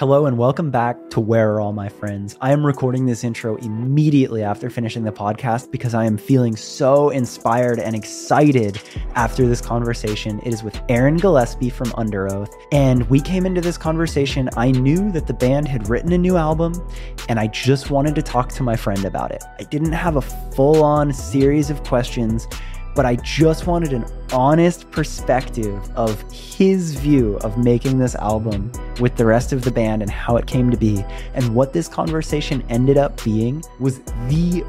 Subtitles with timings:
[0.00, 2.34] Hello and welcome back to Where Are All My Friends?
[2.40, 7.10] I am recording this intro immediately after finishing the podcast because I am feeling so
[7.10, 8.80] inspired and excited
[9.14, 10.40] after this conversation.
[10.42, 12.50] It is with Aaron Gillespie from Underoath.
[12.72, 16.38] And we came into this conversation, I knew that the band had written a new
[16.38, 16.82] album
[17.28, 19.44] and I just wanted to talk to my friend about it.
[19.58, 22.48] I didn't have a full on series of questions
[22.94, 29.16] but I just wanted an honest perspective of his view of making this album with
[29.16, 31.04] the rest of the band and how it came to be.
[31.34, 34.64] And what this conversation ended up being was the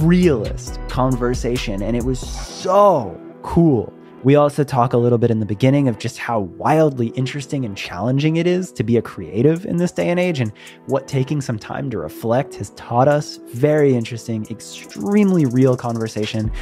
[0.00, 1.82] realest conversation.
[1.82, 3.92] And it was so cool.
[4.24, 7.76] We also talk a little bit in the beginning of just how wildly interesting and
[7.76, 10.52] challenging it is to be a creative in this day and age and
[10.86, 13.40] what taking some time to reflect has taught us.
[13.48, 16.52] Very interesting, extremely real conversation.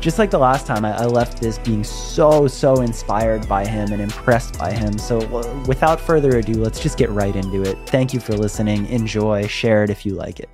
[0.00, 4.00] Just like the last time, I, left this being so, so inspired by him and
[4.00, 4.96] impressed by him.
[4.96, 5.18] So
[5.66, 7.76] without further ado, let's just get right into it.
[7.86, 8.86] Thank you for listening.
[8.86, 10.48] Enjoy, share it if you like it.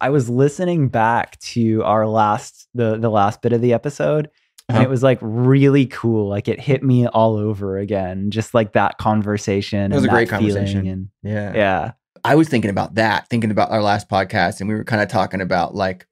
[0.00, 4.28] I was listening back to our last the the last bit of the episode
[4.72, 4.78] uh-huh.
[4.78, 6.28] and it was like really cool.
[6.28, 9.92] Like it hit me all over again, just like that conversation.
[9.92, 10.86] It was a great conversation.
[10.86, 11.92] And yeah, yeah.
[12.24, 15.08] I was thinking about that, thinking about our last podcast, and we were kind of
[15.08, 16.06] talking about like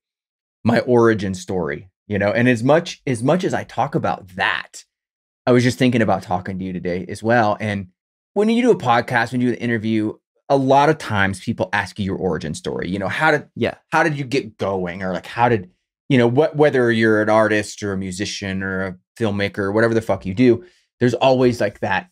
[0.64, 2.30] my origin story, you know.
[2.30, 4.84] And as much as much as I talk about that,
[5.46, 7.56] I was just thinking about talking to you today as well.
[7.60, 7.88] And
[8.34, 10.14] when you do a podcast, when you do an interview,
[10.48, 12.90] a lot of times people ask you your origin story.
[12.90, 15.70] You know, how did yeah, how did you get going, or like how did
[16.10, 19.94] you know what whether you're an artist or a musician or a filmmaker or whatever
[19.94, 20.62] the fuck you do
[20.98, 22.10] there's always like that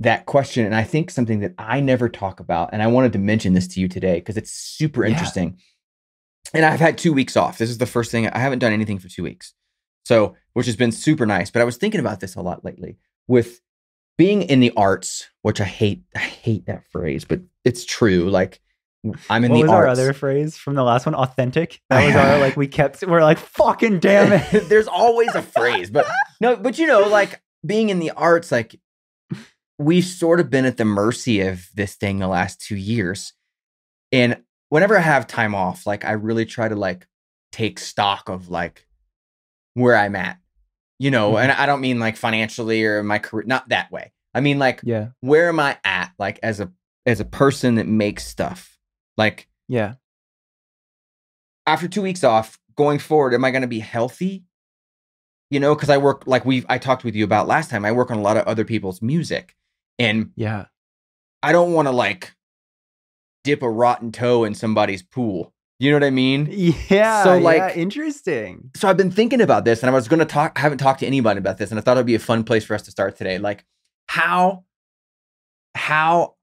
[0.00, 3.18] that question and i think something that i never talk about and i wanted to
[3.18, 5.12] mention this to you today because it's super yeah.
[5.12, 5.56] interesting
[6.52, 8.98] and i've had two weeks off this is the first thing i haven't done anything
[8.98, 9.54] for two weeks
[10.04, 12.98] so which has been super nice but i was thinking about this a lot lately
[13.28, 13.60] with
[14.16, 18.60] being in the arts which i hate i hate that phrase but it's true like
[19.30, 19.84] I'm in what the was arts.
[19.84, 21.14] our other phrase from the last one?
[21.14, 21.80] Authentic.
[21.90, 23.04] That was our like we kept.
[23.06, 24.64] We're like fucking damn it.
[24.68, 26.06] There's always a phrase, but
[26.40, 28.78] no, but you know, like being in the arts, like
[29.78, 33.32] we've sort of been at the mercy of this thing the last two years,
[34.10, 37.06] and whenever I have time off, like I really try to like
[37.52, 38.86] take stock of like
[39.74, 40.38] where I'm at,
[40.98, 41.50] you know, mm-hmm.
[41.50, 44.12] and I don't mean like financially or my career, not that way.
[44.34, 46.70] I mean like, yeah, where am I at, like as a
[47.06, 48.77] as a person that makes stuff
[49.18, 49.94] like, yeah.
[51.66, 54.44] After two weeks off, going forward, am I going to be healthy?
[55.50, 57.84] You know, because I work like we've I talked with you about last time.
[57.84, 59.56] I work on a lot of other people's music,
[59.98, 60.66] and yeah,
[61.42, 62.34] I don't want to like
[63.44, 65.54] dip a rotten toe in somebody's pool.
[65.78, 66.48] You know what I mean?
[66.90, 67.24] Yeah.
[67.24, 68.70] So like yeah, interesting.
[68.76, 71.06] So I've been thinking about this and I was gonna talk I haven't talked to
[71.06, 73.16] anybody about this, and I thought it'd be a fun place for us to start
[73.16, 73.38] today.
[73.38, 73.64] Like
[74.06, 74.64] how
[75.74, 76.34] how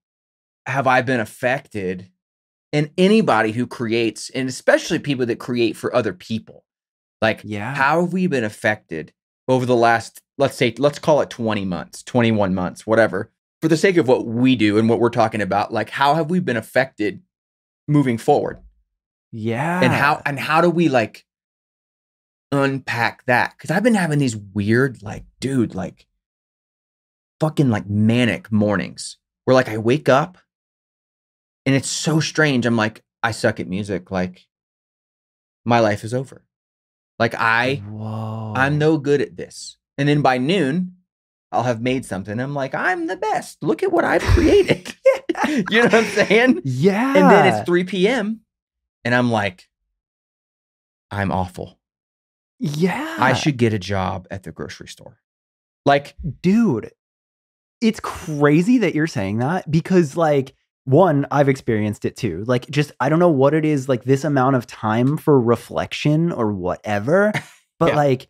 [0.66, 2.10] have I been affected
[2.74, 6.64] and anybody who creates, and especially people that create for other people.
[7.22, 7.74] Like, yeah.
[7.74, 9.14] how have we been affected
[9.48, 13.32] over the last, let's say, let's call it 20 months, 21 months, whatever,
[13.62, 15.72] for the sake of what we do and what we're talking about?
[15.72, 17.22] Like, how have we been affected
[17.88, 18.60] moving forward?
[19.32, 19.82] Yeah.
[19.82, 21.26] And how, and how do we like
[22.52, 23.58] unpack that?
[23.58, 26.08] Cause I've been having these weird, like, dude, like,
[27.40, 30.38] fucking like manic mornings where like I wake up
[31.66, 32.66] and it's so strange.
[32.66, 34.12] I'm like, I suck at music.
[34.12, 34.46] Like,
[35.66, 36.46] my life is over.
[37.18, 38.54] Like, I, Whoa.
[38.56, 39.78] I'm no good at this.
[39.98, 40.98] And then by noon,
[41.52, 42.40] I'll have made something.
[42.40, 43.64] I'm like, I'm the best.
[43.64, 44.94] Look at what I've created.
[45.48, 46.62] you know what I'm saying?
[46.66, 47.16] Yeah.
[47.16, 48.42] And then it's 3 p.m.
[49.04, 49.68] And I'm like,
[51.10, 51.80] I'm awful.
[52.60, 53.18] Yeah.
[53.20, 55.20] I should get a job at the grocery store.
[55.86, 56.92] Like, dude,
[57.80, 62.92] it's crazy that you're saying that because, like, one i've experienced it too like just
[63.00, 67.32] i don't know what it is like this amount of time for reflection or whatever
[67.80, 67.96] but yeah.
[67.96, 68.28] like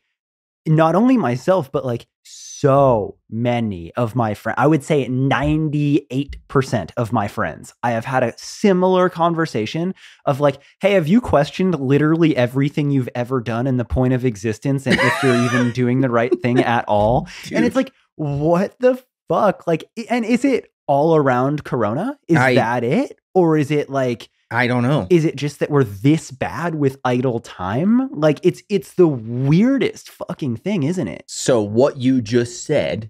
[0.65, 7.11] not only myself but like so many of my friends i would say 98% of
[7.11, 9.93] my friends i have had a similar conversation
[10.25, 14.23] of like hey have you questioned literally everything you've ever done in the point of
[14.23, 17.57] existence and if you're even doing the right thing at all Dude.
[17.57, 22.17] and it's like what the fuck like and is it all around Corona?
[22.27, 23.19] Is I, that it?
[23.33, 25.07] Or is it like I don't know.
[25.09, 28.09] Is it just that we're this bad with idle time?
[28.11, 31.23] Like it's it's the weirdest fucking thing, isn't it?
[31.27, 33.09] So what you just said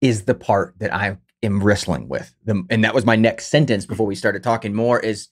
[0.00, 2.34] is the part that I am wrestling with.
[2.44, 5.28] The, and that was my next sentence before we started talking more is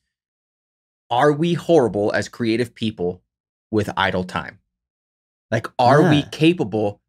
[1.10, 3.22] are we horrible as creative people
[3.70, 4.58] with idle time?
[5.52, 6.10] Like are yeah.
[6.10, 7.00] we capable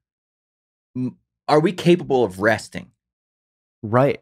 [1.47, 2.91] are we capable of resting?
[3.89, 4.21] Right.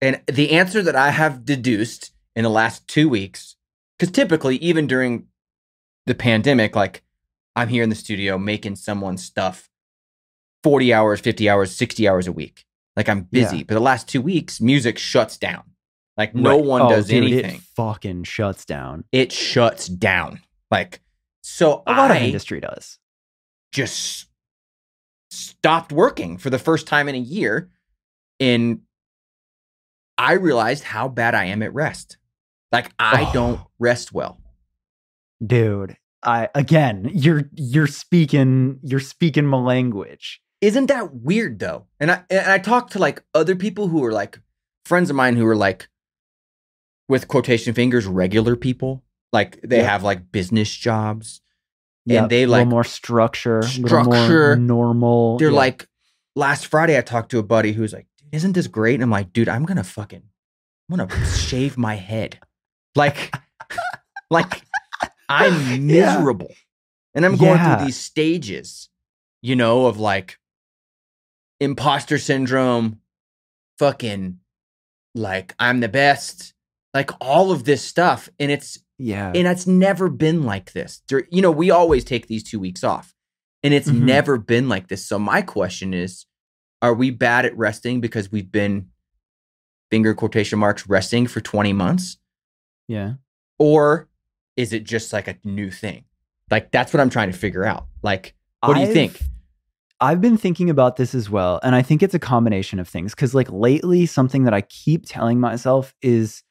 [0.00, 3.56] And the answer that I have deduced in the last two weeks,
[3.98, 5.26] because typically, even during
[6.06, 7.02] the pandemic, like
[7.56, 9.68] I'm here in the studio making someone's stuff
[10.62, 12.64] 40 hours, 50 hours, 60 hours a week.
[12.96, 13.58] Like I'm busy.
[13.58, 13.62] Yeah.
[13.66, 15.62] But the last two weeks, music shuts down.
[16.16, 16.64] Like no Right.
[16.64, 17.56] one Oh, does dude, anything.
[17.56, 19.04] It fucking shuts down.
[19.12, 20.40] It shuts down.
[20.70, 21.00] Like,
[21.42, 22.98] so A lot I of industry does.
[23.72, 24.26] just
[25.30, 27.70] stopped working for the first time in a year.
[28.40, 28.80] And
[30.16, 32.16] I realized how bad I am at rest.
[32.72, 33.32] Like I Oh.
[33.32, 34.40] don't rest well.
[35.44, 40.40] Dude, I again, you're you're speaking you're speaking my language.
[40.60, 41.86] Isn't that weird though?
[42.00, 44.40] And I and I talked to like other people who are like
[44.84, 45.88] friends of mine who are like
[47.08, 49.04] with quotation fingers regular people.
[49.32, 49.86] Like they Yep.
[49.88, 51.40] have like business jobs.
[52.06, 54.06] Yep, And they, like, more structure, structure.
[54.10, 55.36] more normal.
[55.36, 55.86] They're like
[56.34, 58.94] last Friday I talked to a buddy who's like, isn't this great?
[58.94, 60.22] And I'm like, dude, I'm gonna fucking
[60.90, 62.38] I'm gonna shave my head.
[62.94, 63.34] Like
[64.30, 64.62] like
[65.28, 65.78] I'm Yeah.
[65.78, 66.54] miserable.
[67.14, 67.76] And I'm going Yeah.
[67.76, 68.88] through these stages,
[69.42, 70.38] you know, of like
[71.60, 73.00] imposter syndrome,
[73.78, 74.38] fucking
[75.14, 76.54] like I'm the best,
[76.94, 78.28] like all of this stuff.
[78.38, 81.02] And it's yeah, and it's never been like this.
[81.30, 83.14] You know, we always take these two weeks off,
[83.62, 84.00] and it's Mhm.
[84.00, 85.06] never been like this.
[85.06, 86.26] So my question is,
[86.82, 88.88] are we bad at resting because we've been
[89.90, 92.18] finger quotation marks resting for 20 months?
[92.86, 93.14] yeah.
[93.60, 94.08] Or
[94.56, 96.04] is it just like a new thing?
[96.50, 97.86] Like that's what I'm trying to figure out.
[98.02, 98.34] Like,
[98.64, 99.12] what do you think?
[99.16, 99.24] I've-
[100.00, 101.58] I've been thinking about this as well.
[101.64, 103.16] And I think it's a combination of things.
[103.16, 106.44] Cause like lately, something that I keep telling myself is,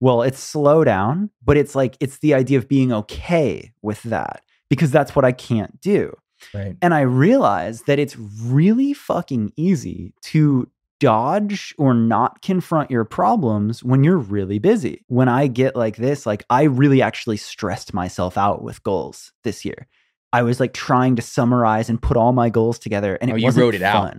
[0.00, 4.42] well, it's slow down, but it's like, it's the idea of being okay with that
[4.68, 6.12] because that's what I can't do.
[6.54, 6.76] Right.
[6.82, 10.68] And I realized that it's really fucking easy to
[11.00, 15.04] dodge or not confront your problems when you're really busy.
[15.06, 19.64] When I get like this, like I really actually stressed myself out with goals this
[19.64, 19.86] year.
[20.32, 23.36] I was like trying to summarize and put all my goals together and it Oh,
[23.36, 24.14] you wasn't wrote it out.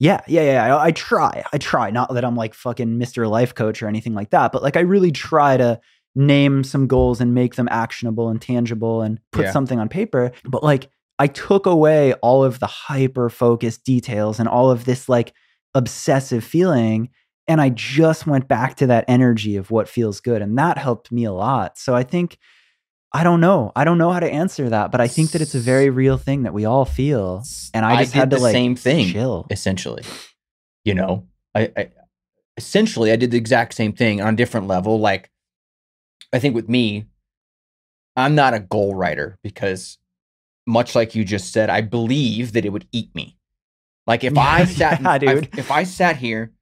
[0.00, 0.76] Yeah, yeah, yeah.
[0.76, 1.44] I, I try.
[1.52, 1.90] I try.
[1.90, 3.28] Not that I'm like fucking Mr.
[3.30, 5.80] Life Coach or anything like that, but like I really try to
[6.16, 9.52] name some goals and make them actionable and tangible and put Yeah.
[9.52, 10.32] something on paper.
[10.44, 10.88] But like
[11.18, 15.32] I took away all of the hyper focused details and all of this like
[15.74, 17.10] obsessive feeling.
[17.46, 20.42] And I just went back to that energy of what feels good.
[20.42, 21.78] And that helped me a lot.
[21.78, 22.38] So I think,
[23.12, 23.70] I don't know.
[23.76, 26.18] I don't know how to answer that, but I think that it's a very real
[26.18, 27.44] thing that we all feel.
[27.72, 29.08] And I just did had to the like same thing.
[29.08, 29.46] chill.
[29.50, 30.02] essentially.
[30.84, 31.90] You know, I, I
[32.56, 34.98] essentially I did the exact same thing on a different level.
[34.98, 35.30] Like,
[36.32, 37.06] I think with me,
[38.16, 39.98] I'm not a goal writer because,
[40.66, 43.36] much like you just said, I believe that it would eat me.
[44.06, 45.20] Like if I sat, yeah, if-
[45.50, 45.58] dude.
[45.58, 46.52] if I sat here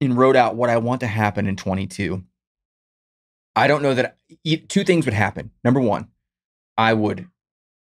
[0.00, 2.22] and wrote out what I want to happen in 22,
[3.56, 4.16] I don't know that
[4.68, 5.50] two things would happen.
[5.64, 6.08] Number one,
[6.78, 7.28] I would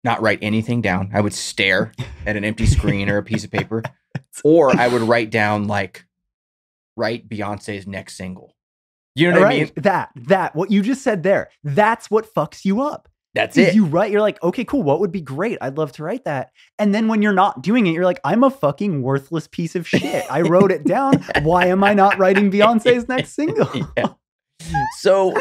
[0.03, 1.12] not write anything down.
[1.13, 1.91] I would stare
[2.25, 3.83] at an empty screen or a piece of paper,
[4.44, 6.06] or I would write down like
[6.95, 8.56] write Beyonce's next single.
[9.15, 9.71] You know what I mean?
[9.77, 13.07] That, that, what you just said there, that's what fucks you up.
[13.35, 13.74] That's it.
[13.74, 14.83] You write, you're like, okay, cool.
[14.83, 15.57] What would be great?
[15.59, 16.51] I'd love to write that.
[16.77, 19.88] And then when you're not doing it, you're like, I'm a fucking worthless piece of
[19.88, 20.25] shit.
[20.31, 21.24] I wrote it down.
[21.41, 23.67] Why am I not writing Beyonce's next single?
[23.98, 24.10] yeah.
[25.00, 25.34] So,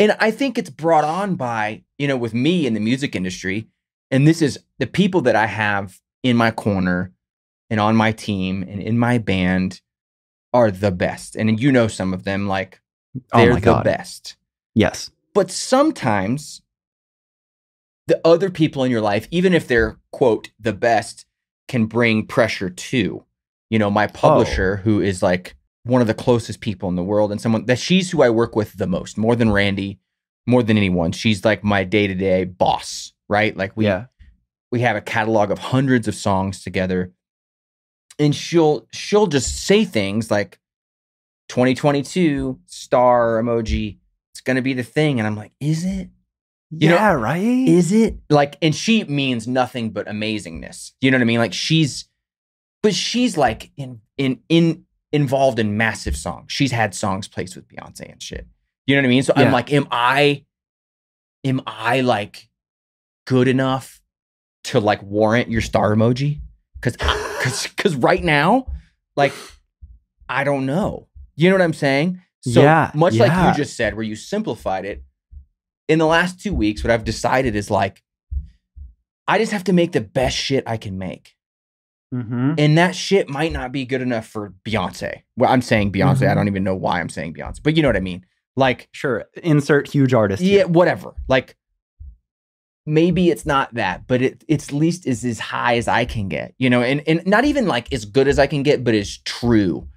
[0.00, 3.68] and I think it's brought on by, you know, with me in the music industry,
[4.10, 7.12] and this is the people that I have in my corner
[7.70, 9.80] and on my team and in my band
[10.52, 11.36] are the best.
[11.36, 12.80] And you know some of them, like
[13.32, 13.84] Oh they're my the God.
[13.84, 14.36] best.
[14.74, 15.10] Yes.
[15.34, 16.61] But sometimes
[18.12, 21.24] the other people in your life, even if they're quote the best,
[21.66, 23.24] can bring pressure too.
[23.70, 24.82] You know, my publisher, oh.
[24.82, 28.10] who is like one of the closest people in the world, and someone that she's
[28.10, 29.98] who I work with the most, more than Randy,
[30.46, 31.12] more than anyone.
[31.12, 33.56] She's like my day to day boss, right?
[33.56, 34.06] Like we yeah.
[34.70, 37.14] we have a catalog of hundreds of songs together,
[38.18, 40.60] and she'll she'll just say things like
[41.48, 44.00] 2022 star emoji.
[44.34, 46.10] It's gonna be the thing, and I'm like, is it?
[46.74, 47.68] You know, yeah, right?
[47.68, 50.92] is it like and she means nothing but amazingness.
[51.02, 51.38] You know what i mean?
[51.38, 52.08] Like she's
[52.82, 56.50] but she's like in in in involved in massive songs.
[56.50, 58.46] She's had songs placed with beyonce and shit.
[58.86, 59.22] You know what i mean?
[59.22, 60.44] So i'm like am i
[61.44, 62.48] am i like
[63.26, 64.00] good enough
[64.64, 66.40] to like warrant your star emoji?
[66.80, 68.66] Because because because right now
[69.14, 69.34] like
[70.26, 71.08] i don't know.
[71.36, 72.22] You know what i'm saying?
[72.40, 75.04] So Yeah, much like you just said where you simplified it
[75.92, 78.02] in the last two weeks, what I've decided is like,
[79.28, 81.34] I just have to make the best shit I can make.
[82.14, 82.54] Mm-hmm.
[82.58, 85.22] And that shit might not be good enough for Beyonce.
[85.36, 86.28] Well, I'm saying Beyonce.
[86.28, 86.34] I Mhm.
[86.34, 88.26] don't even know why I'm saying Beyonce, but you know what I mean.
[88.56, 89.24] Like, Sure.
[89.42, 90.42] Insert huge artist.
[90.42, 90.66] yeah, here.
[90.68, 91.14] whatever.
[91.28, 91.56] Like,
[92.84, 96.28] maybe it's not that, but it it's at least is as high as I can
[96.28, 98.94] get, you know, and and not even like as good as I can get, but
[98.94, 99.88] as true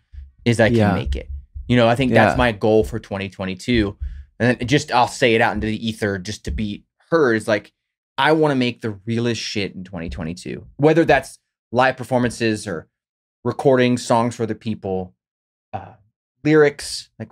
[0.46, 0.94] as I can Yeah.
[0.94, 1.30] make it.
[1.68, 2.26] You know, I think Yeah.
[2.26, 3.98] that's my goal for 2022.
[4.40, 7.48] And then just I'll say it out into the ether just to be heard is
[7.48, 7.72] like
[8.18, 10.66] I want to make the realest shit in 2022.
[10.78, 11.40] Whether that's
[11.72, 12.88] live performances or
[13.44, 15.14] recording songs for other people,
[15.74, 15.94] uh,
[16.44, 17.32] lyrics, like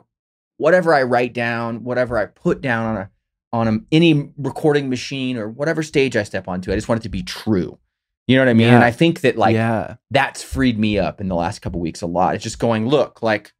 [0.57, 3.09] whatever I write down, whatever I put down on a
[3.51, 7.03] on a, any recording machine or whatever stage I step onto, I just want it
[7.03, 7.77] to be true.
[8.27, 8.67] You know what I mean?
[8.67, 8.75] Yeah.
[8.75, 9.95] And I think that like yeah.
[10.09, 12.35] that's freed me up in the last couple weeks a lot.
[12.35, 13.51] It's just going, look, like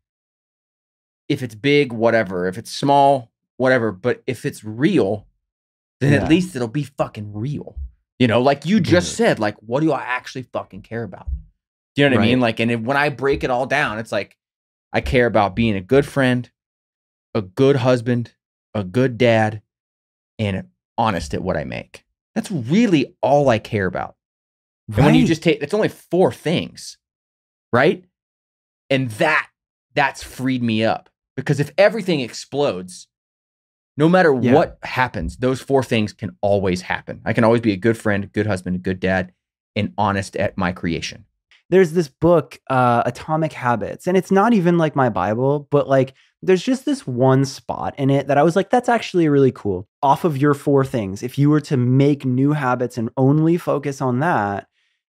[1.27, 2.47] if it's big, whatever.
[2.47, 3.91] If it's small, whatever.
[3.91, 5.27] But if it's real,
[5.99, 6.23] then Yeah.
[6.23, 7.77] at least it'll be fucking real.
[8.19, 9.15] You know, like you just Mhm.
[9.17, 11.27] said, like, what do I actually fucking care about?
[11.95, 12.39] Do you know what I mean?
[12.39, 14.37] Like, and if, when I break it all down, it's like
[14.91, 16.49] I care about being a good friend,
[17.35, 18.33] a good husband,
[18.73, 19.61] a good dad,
[20.39, 22.05] and honest at what I make.
[22.35, 24.15] That's really all I care about.
[24.87, 26.97] And when you just take it's only four things,
[27.71, 28.03] right?
[28.89, 29.49] And that
[29.95, 33.07] that's freed me up because if everything explodes,
[33.97, 34.53] no matter Yeah.
[34.53, 37.21] what happens, those four things can always happen.
[37.25, 39.31] I can always be a good friend, good husband, a good dad,
[39.75, 41.25] and honest at my creation.
[41.69, 46.13] there's this book, uh, Atomic Habits, and it's not even like my Bible, but like
[46.43, 49.87] there's just this one spot in it that I was like, that's actually really cool.
[50.03, 54.01] Off of your four things, if you were to make new habits and only focus
[54.01, 54.67] on that,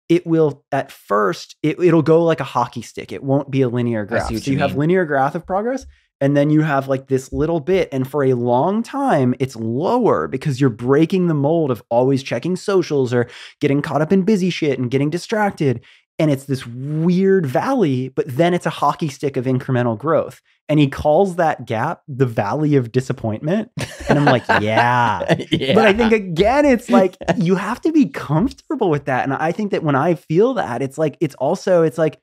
[0.07, 3.11] it will at first it, it'll go like a hockey stick.
[3.11, 4.27] It won't be a linear graph.
[4.27, 5.87] so you you have linear graph of progress,
[6.21, 10.27] and then you have like this little bit, and for a long time it's lower
[10.27, 13.27] because you're breaking the mold of always checking socials or
[13.59, 15.81] getting caught up in busy shit and getting distracted
[16.21, 20.39] and it's this weird valley, but then it's a hockey stick of incremental growth.
[20.69, 23.71] And he calls that gap the valley of disappointment.
[24.07, 25.35] And I'm like, yeah.
[25.49, 25.73] yeah.
[25.73, 29.23] But I think again, it's like you have to be comfortable with that.
[29.23, 32.19] And I think that when I feel that, it's like, it's also, it's like,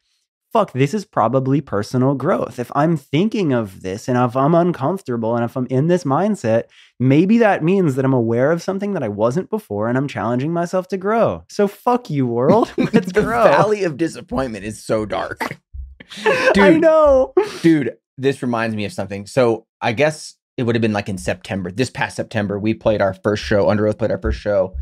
[0.53, 2.59] fuck, this is probably personal growth.
[2.59, 6.65] If I'm thinking of this and if I'm uncomfortable and if I'm in this mindset,
[6.99, 10.53] maybe that means that I'm aware of something that I wasn't before and I'm challenging
[10.53, 11.45] myself to grow.
[11.49, 12.73] So fuck you, world.
[12.79, 13.45] Let's the grow.
[13.45, 15.59] valley of disappointment is so dark.
[16.25, 17.35] I Dude, know.
[17.63, 19.27] dude, this reminds me of something.
[19.27, 23.03] So I guess it would have been like in September, this past September, we played
[23.03, 23.67] our first show.
[23.67, 24.75] Underoath played our first show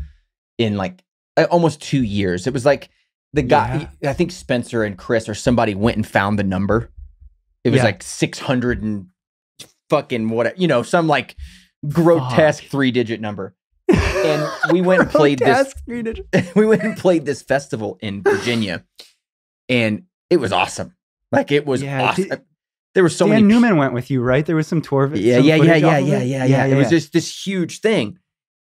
[0.57, 1.03] in like
[1.51, 2.47] almost two years.
[2.47, 2.89] It was like
[3.33, 6.89] the guy, I think Spencer and Chris or somebody went and found the number.
[7.63, 7.83] It was Yeah.
[7.85, 9.07] like 600 and
[9.89, 11.35] fucking what, you know, some like
[11.87, 12.71] grotesque Fuck.
[12.71, 13.55] three digit number.
[14.17, 17.97] And we went and played this- Grotesque three digit- we went and played this festival
[18.01, 18.83] in Virginia,
[19.69, 20.95] and it was awesome.
[21.31, 22.27] Like it was Yeah, awesome.
[22.29, 22.41] did-
[22.93, 23.47] there were so Dan many.
[23.47, 24.45] Newman went with you, right?
[24.45, 25.07] There was some tour.
[25.07, 28.17] vi- yeah, some yeah, yeah, yeah, yeah, yeah, yeah, It was just this huge thing,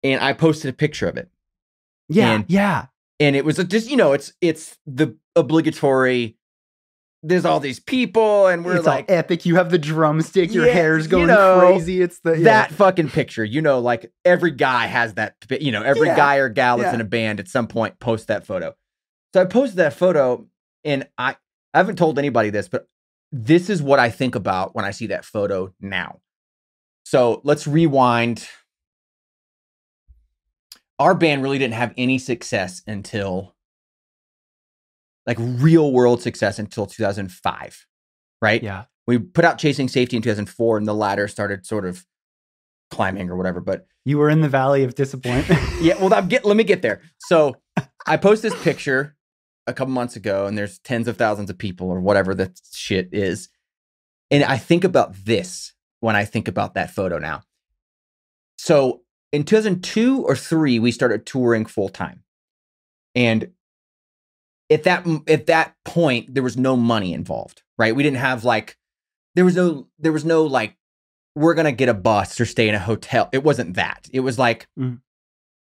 [0.02, 1.28] and I posted a picture of it,
[2.08, 2.86] yeah, and- yeah.
[3.22, 6.36] And it was a- just you know, it's it's the obligatory.
[7.24, 9.46] There's all these people, and we're it's like all epic.
[9.46, 10.52] You have the drumstick.
[10.52, 12.02] Your Yeah, hair's you going know, crazy.
[12.02, 12.44] It's the yeah.
[12.44, 13.44] that fucking picture.
[13.44, 15.36] You know, like every guy has that.
[15.48, 18.26] You know, every Yeah, guy or gal that's in a band at some point post
[18.26, 18.74] that photo.
[19.34, 20.48] So I posted that photo,
[20.84, 21.36] and I
[21.72, 22.88] I haven't told anybody this, but
[23.30, 26.20] this is what I think about when I see that photo now.
[27.04, 28.46] So let's rewind.
[31.02, 33.56] Our band really didn't have any success until
[35.26, 37.86] like real world success until 2005,
[38.40, 38.62] right?
[38.62, 38.84] Yeah.
[39.08, 42.06] we put out Chasing Safety in 2004, and the ladder started sort of
[42.92, 43.60] climbing or whatever.
[43.60, 45.60] But You were in the valley of disappointment.
[45.80, 47.00] yeah, well, I'm get, let me get there.
[47.18, 47.56] So
[48.06, 49.16] I post this picture
[49.66, 53.08] a couple months ago, and there's tens of thousands of people or whatever that shit
[53.10, 53.48] is.
[54.30, 57.42] And I think about this when I think about that photo now.
[58.56, 59.02] So
[59.32, 62.22] in 2002 or three, we started touring full time,
[63.14, 63.50] and
[64.70, 67.94] at that at that point, there was no money involved, right?
[67.94, 68.76] We didn't have like
[69.34, 70.76] there was no there was no like
[71.34, 73.28] we're gonna get a bus or stay in a hotel.
[73.32, 74.08] It wasn't that.
[74.12, 75.00] It was like Mm.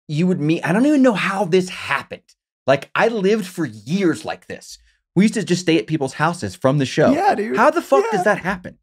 [0.08, 0.66] you would meet.
[0.66, 2.24] I don't even know how this happened.
[2.66, 4.78] Like I lived for years like this.
[5.16, 7.12] We used to just stay at people's houses from the show.
[7.12, 7.56] yeah, dude.
[7.58, 8.18] How the fuck Yeah.
[8.18, 8.80] does that happen?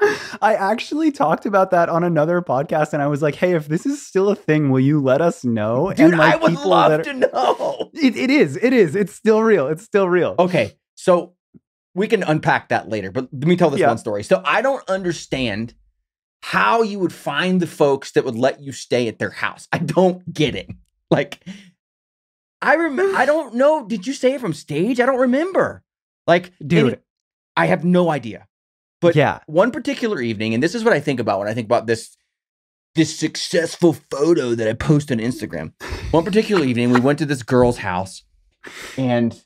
[0.00, 3.86] I actually talked about that on another podcast, and I was like, "Hey, if this
[3.86, 6.92] is still a thing, will you let us know?" Dude, and like I would love
[7.00, 7.90] are- to know.
[7.94, 8.56] It, it is.
[8.56, 8.96] It is.
[8.96, 9.68] It's still real.
[9.68, 10.34] It's still real.
[10.38, 11.34] Okay, so
[11.94, 13.88] we can unpack that later, but let me tell this Yeah.
[13.88, 14.24] one story.
[14.24, 15.74] So I don't understand
[16.42, 19.68] how you would find the folks that would let you stay at their house.
[19.72, 20.68] I don't get it.
[21.10, 21.38] Like,
[22.60, 23.16] I remember.
[23.16, 23.86] I don't know.
[23.86, 24.98] Did you say it from stage?
[25.00, 25.82] I don't remember.
[26.26, 26.92] Like, Dude.
[26.94, 27.02] and
[27.56, 28.48] I have no idea.
[29.04, 29.40] But yeah.
[29.46, 32.16] one particular evening, and this is what I think about when I think about this
[32.94, 35.72] this successful photo that I post on Instagram.
[36.12, 38.22] One particular evening, we went to this girl's house,
[38.96, 39.38] and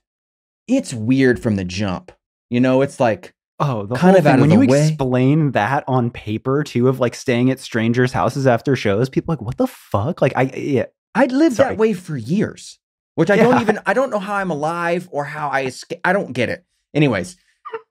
[0.67, 2.13] it's weird from the jump.
[2.51, 4.45] You know, it's like Oh, the kind of out thing.
[4.45, 4.87] of when you way.
[4.89, 9.37] explain that on paper too, of like staying at strangers' houses after shows, people are
[9.37, 10.23] like, what the fuck?
[10.23, 10.85] Like, I yeah,
[11.15, 11.71] I'd lived Sorry.
[11.71, 12.79] that way for years,
[13.17, 16.01] which I don't even I don't know how I'm alive or how I escape.
[16.05, 16.65] I don't get it.
[16.95, 17.37] Anyways,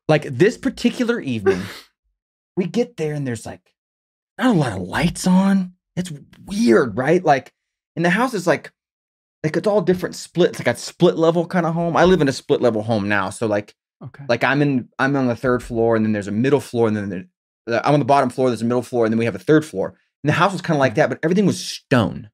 [0.08, 1.62] like this particular evening,
[2.56, 3.74] we get there and there's like
[4.38, 5.74] not a lot of lights on.
[5.96, 6.12] It's
[6.46, 7.24] weird, right?
[7.24, 7.54] Like,
[7.96, 8.72] and the house is like
[9.44, 11.96] like it's all different splits, like a split level kind of home.
[11.96, 15.16] I live in a split level home now, so like okay, like I'm in I'm
[15.16, 18.00] on the third floor, and then there's a middle floor, and then there, I'm on
[18.00, 18.50] the bottom floor.
[18.50, 19.98] There's a middle floor, and then we have a third floor.
[20.24, 21.02] And the house was kind of like mm-hmm.
[21.02, 22.30] that, but everything was stone.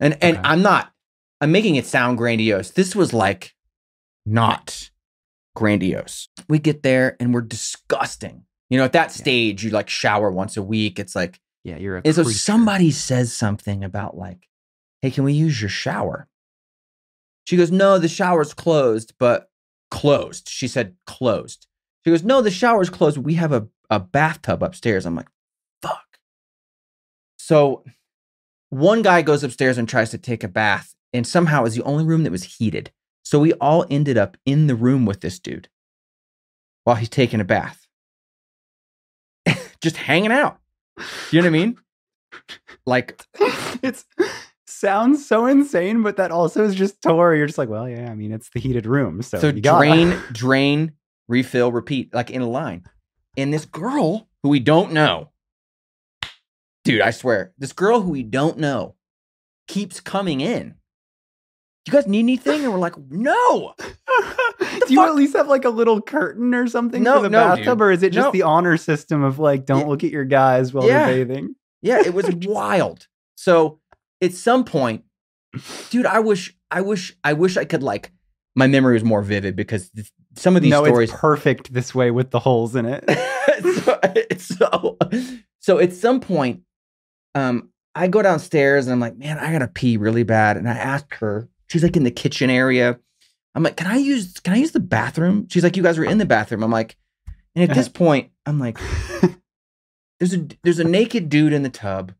[0.00, 0.48] And and Okay.
[0.48, 0.92] I'm not
[1.40, 2.70] I'm making it sound grandiose.
[2.70, 3.54] This was like
[4.26, 4.90] not
[5.54, 6.28] grandiose.
[6.48, 8.44] We get there and we're disgusting.
[8.70, 10.98] You know, at that stage, you like shower once a week.
[10.98, 14.48] It's like, yeah, you're a and so somebody says something about like,
[15.00, 16.28] hey, can we use your shower?
[17.44, 19.50] She goes, no, the shower's closed, but
[19.90, 20.48] closed.
[20.48, 21.66] She said closed.
[22.04, 23.16] She goes, no, the shower's closed.
[23.18, 25.06] We have a, a bathtub upstairs.
[25.06, 25.28] I'm like,
[25.80, 26.18] fuck.
[27.38, 27.84] So
[28.68, 32.04] one guy goes upstairs and tries to take a bath, and somehow was the only
[32.04, 32.92] room that was heated.
[33.28, 35.68] So we all ended up in the room with this dude
[36.84, 37.86] while he's taking a bath.
[39.82, 40.60] Just hanging out.
[41.30, 41.76] You know what I mean?
[42.86, 43.22] Like,
[43.82, 44.06] it's
[44.66, 47.34] sounds so insane, but that also is just Tor.
[47.34, 50.92] You're just like, well, yeah, I mean, it's the heated room, so, so drain, drain,
[51.28, 52.84] refill, repeat, like in a line.
[53.36, 55.32] And this girl who we don't know,
[56.82, 58.94] dude, I swear, this girl who we don't know
[59.66, 60.77] keeps coming in.
[61.88, 62.64] You guys need anything?
[62.64, 63.72] And we're like, no.
[63.78, 65.08] Do you fuck?
[65.08, 67.82] at least have like a little curtain or something No, for the no, bathtub, dude.
[67.82, 68.30] or is it just No.
[68.30, 69.86] the honor system of like, don't Yeah.
[69.86, 71.06] look at your guys while Yeah.
[71.06, 71.54] they're bathing?
[71.80, 73.06] Yeah, it was wild.
[73.36, 73.80] So
[74.20, 75.04] at some point,
[75.88, 78.12] dude, I wish, I wish, I wish I could like,
[78.54, 81.10] my memory was more vivid because th- some of these no, stories.
[81.10, 83.02] it's perfect this way with the holes in it.
[84.40, 84.98] so, so,
[85.60, 86.60] so at some point,
[87.34, 90.56] um, I go downstairs and I'm like, man, I gotta pee really bad.
[90.58, 92.98] And I asked her, she's like in the kitchen area.
[93.54, 95.48] I'm like, can I use can I use the bathroom?
[95.50, 96.62] She's like, you guys were in the bathroom.
[96.62, 96.96] I'm like,
[97.54, 98.78] and at this point, I'm like,
[100.20, 102.12] there's a there's a naked dude in the tub.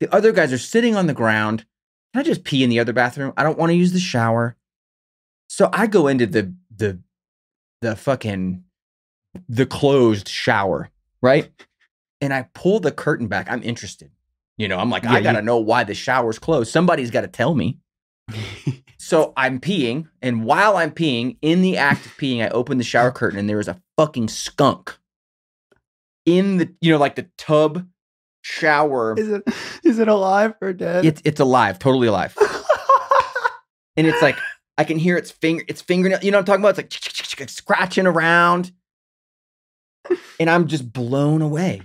[0.00, 1.64] The other guys are sitting on the ground.
[2.12, 3.32] Can I just pee in the other bathroom?
[3.36, 4.56] I don't want to use the shower.
[5.48, 7.00] So I go into the the
[7.80, 8.64] the fucking
[9.48, 10.90] the closed shower,
[11.22, 11.50] right?
[12.20, 13.50] And I pull the curtain back.
[13.50, 14.10] I'm interested.
[14.56, 16.70] You know, I'm like, Yeah, I gotta know why the shower's closed.
[16.70, 17.78] Somebody's got to tell me.
[19.04, 22.84] So I'm peeing, and while I'm peeing, in the act of peeing, I open the
[22.84, 24.96] shower curtain, and there is a fucking skunk
[26.24, 27.86] in the, you know, like the tub
[28.40, 29.14] shower.
[29.18, 29.42] is it
[29.84, 31.04] is it alive or dead?
[31.04, 32.34] It's it's alive, totally alive,
[33.98, 34.38] and it's like
[34.78, 36.20] I can hear its finger, its fingernail.
[36.22, 36.78] You know what I'm talking about?
[36.78, 38.72] It's like scratching around,
[40.40, 41.82] and I'm just blown away.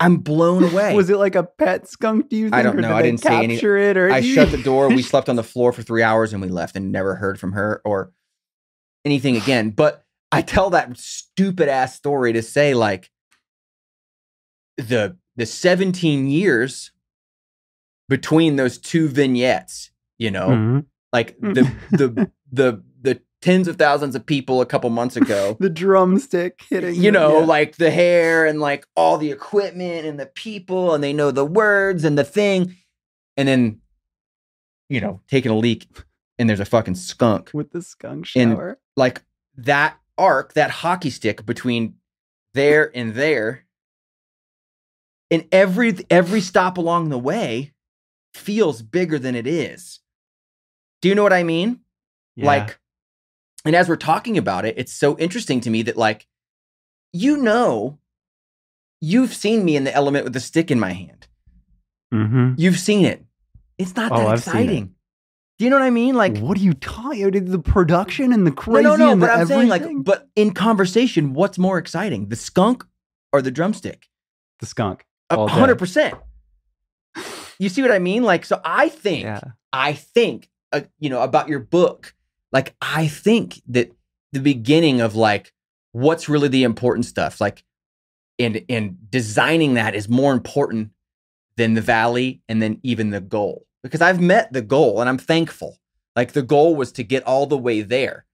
[0.00, 0.94] I'm blown away.
[0.94, 2.28] Was it like a pet skunk?
[2.28, 2.54] Do you think?
[2.54, 2.88] I don't or know.
[2.88, 4.88] did I didn't see any- capture it, or I shut the door.
[4.88, 7.52] We slept on the floor for three hours and we left and never heard from
[7.52, 8.12] her or
[9.04, 9.70] anything again.
[9.70, 13.10] But I tell that stupid ass story to say like
[14.76, 16.90] the the 17 years
[18.08, 20.84] between those two vignettes, you know, Mhm.
[21.12, 22.95] like the the the the
[23.42, 26.94] tens of thousands of people a couple months ago the drumstick hitting.
[26.94, 27.46] you know, yeah.
[27.46, 31.44] like the hair and like all the equipment and the people, and they know the
[31.44, 32.76] words and the thing.
[33.36, 33.80] And then,
[34.88, 35.86] you know, taking a leak
[36.38, 37.50] and there's a fucking skunk.
[37.52, 38.78] with the skunk shower.
[38.96, 39.22] Like
[39.56, 41.94] that arc, that hockey stick between
[42.54, 43.64] there and there.
[45.30, 47.72] And every every stop along the way
[48.34, 50.00] feels bigger than it is.
[51.02, 51.80] Do you know what I mean?
[52.36, 52.46] Yeah.
[52.46, 52.78] Like,
[53.66, 56.26] and as we're talking about it, it's so interesting to me that, like,
[57.12, 57.98] you know,
[59.00, 61.26] you've seen me in the element with the stick in my hand.
[62.14, 62.54] Mhm.
[62.56, 63.24] You've seen it.
[63.78, 64.94] It's not Oh, that I've exciting.
[65.58, 66.14] Do you know what I mean?
[66.14, 67.24] Like, what are you talking?
[67.24, 67.46] about?
[67.46, 68.82] The production and the crazy.
[68.84, 69.12] no, no.
[69.12, 72.84] and the But I'm saying, like, but in conversation, what's more exciting, the skunk
[73.32, 74.08] or the drumstick?
[74.60, 75.04] the skunk.
[75.30, 75.52] A All day.
[75.54, 76.14] hundred percent.
[77.58, 78.22] You see what I mean?
[78.22, 79.40] Like, so I think Yeah.
[79.72, 82.14] I think, uh, you know, about your book.
[82.56, 83.92] Like, I think that
[84.32, 85.52] the beginning of like
[85.92, 87.62] what's really the important stuff, like,
[88.38, 90.90] and and designing that is more important
[91.58, 95.18] than the valley and then even the goal because I've met the goal and I'm
[95.18, 95.76] thankful.
[96.14, 98.24] Like the goal was to get all the way there.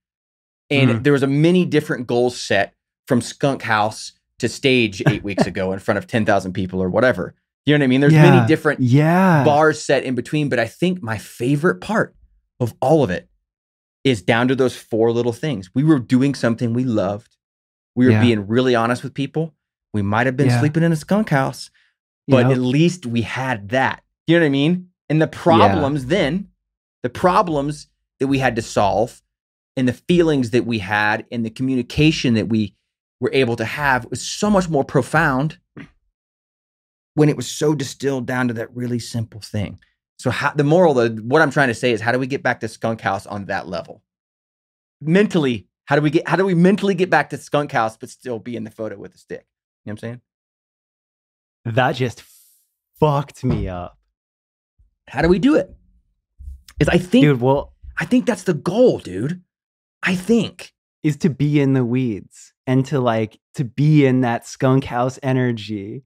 [0.69, 1.03] And Mhm.
[1.03, 2.73] there was a many different goals set
[3.07, 7.35] from Skunk House to stage eight weeks ago in front of 10,000 people or whatever.
[7.65, 7.99] You know what I mean?
[8.01, 8.29] There's Yeah.
[8.31, 9.43] many different Yeah.
[9.43, 12.15] bars set in between, but I think my favorite part
[12.61, 13.27] of all of it
[14.03, 15.69] is down to those four little things.
[15.73, 17.37] We were doing something we loved.
[17.95, 18.21] We were Yeah.
[18.21, 19.53] being really honest with people.
[19.93, 20.59] We might have been Yeah.
[20.59, 21.69] sleeping in a skunk house,
[22.27, 22.51] but Yep.
[22.51, 24.03] at least we had that.
[24.27, 24.89] You know what I mean?
[25.09, 26.49] And the problems then,
[27.01, 27.87] the problems
[28.19, 29.21] that we had to solve
[29.77, 32.75] and the feelings that we had and the communication that we
[33.19, 35.59] were able to have was so much more profound
[37.15, 39.79] when it was so distilled down to that really simple thing.
[40.23, 42.41] So how, the moral of what I'm trying to say is how do we get
[42.41, 44.01] back to skunk house on that level?
[45.01, 48.09] Mentally, how do we get how do we mentally get back to skunk house but
[48.09, 49.45] still be in the photo with a stick?
[49.83, 50.21] You know what I'm saying?
[51.75, 52.23] that just
[53.01, 53.97] fucked me up.
[55.09, 55.75] How do we do it?
[56.79, 59.43] Is I think Dude, well, I think that's the goal, dude.
[60.03, 60.71] I think.
[61.03, 65.19] is to be in the weeds and to like to be in that skunk house
[65.21, 66.05] energy.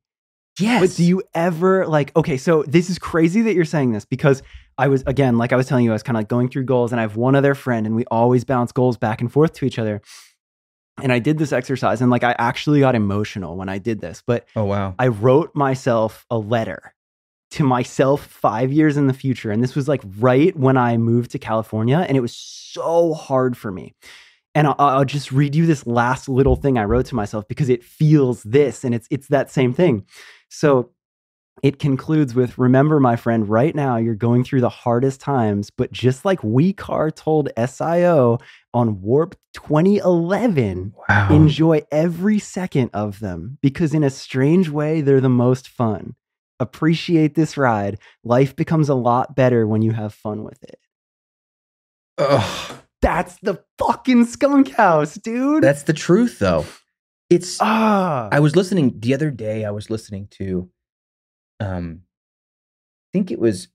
[0.59, 0.81] Yes.
[0.81, 4.41] But do you ever like okay, so this is crazy that you're saying this because
[4.77, 6.65] I was again, like I was telling you, I was kind of like going through
[6.65, 9.53] goals and I have one other friend and we always bounce goals back and forth
[9.53, 10.01] to each other.
[11.01, 14.23] And I did this exercise and like I actually got emotional when I did this,
[14.25, 14.95] but Oh wow.
[14.97, 16.93] I wrote myself a letter
[17.51, 19.51] to myself five years in the future.
[19.51, 22.05] And this was like right when I moved to California.
[22.07, 23.93] And it was so hard for me.
[24.53, 27.69] And I'll, I'll just read you this last little thing I wrote to myself because
[27.69, 30.03] it feels this and it's it's that same thing.
[30.49, 30.91] So
[31.63, 35.91] it concludes with remember my friend right now you're going through the hardest times but
[35.91, 38.39] just like we car told SIO
[38.75, 41.33] on warp 2011 Wow.
[41.33, 46.15] Enjoy every second of them because, in a strange way, they're the most fun.
[46.59, 47.99] Appreciate this ride.
[48.23, 50.79] Life becomes a lot better when you have fun with it.
[52.17, 52.77] Ugh.
[53.01, 55.63] That's the fucking skunk house, dude.
[55.63, 56.65] That's the truth though.
[57.29, 59.65] It's ah, I was listening the other day.
[59.65, 60.69] I was listening to,
[61.59, 63.67] um, I think it was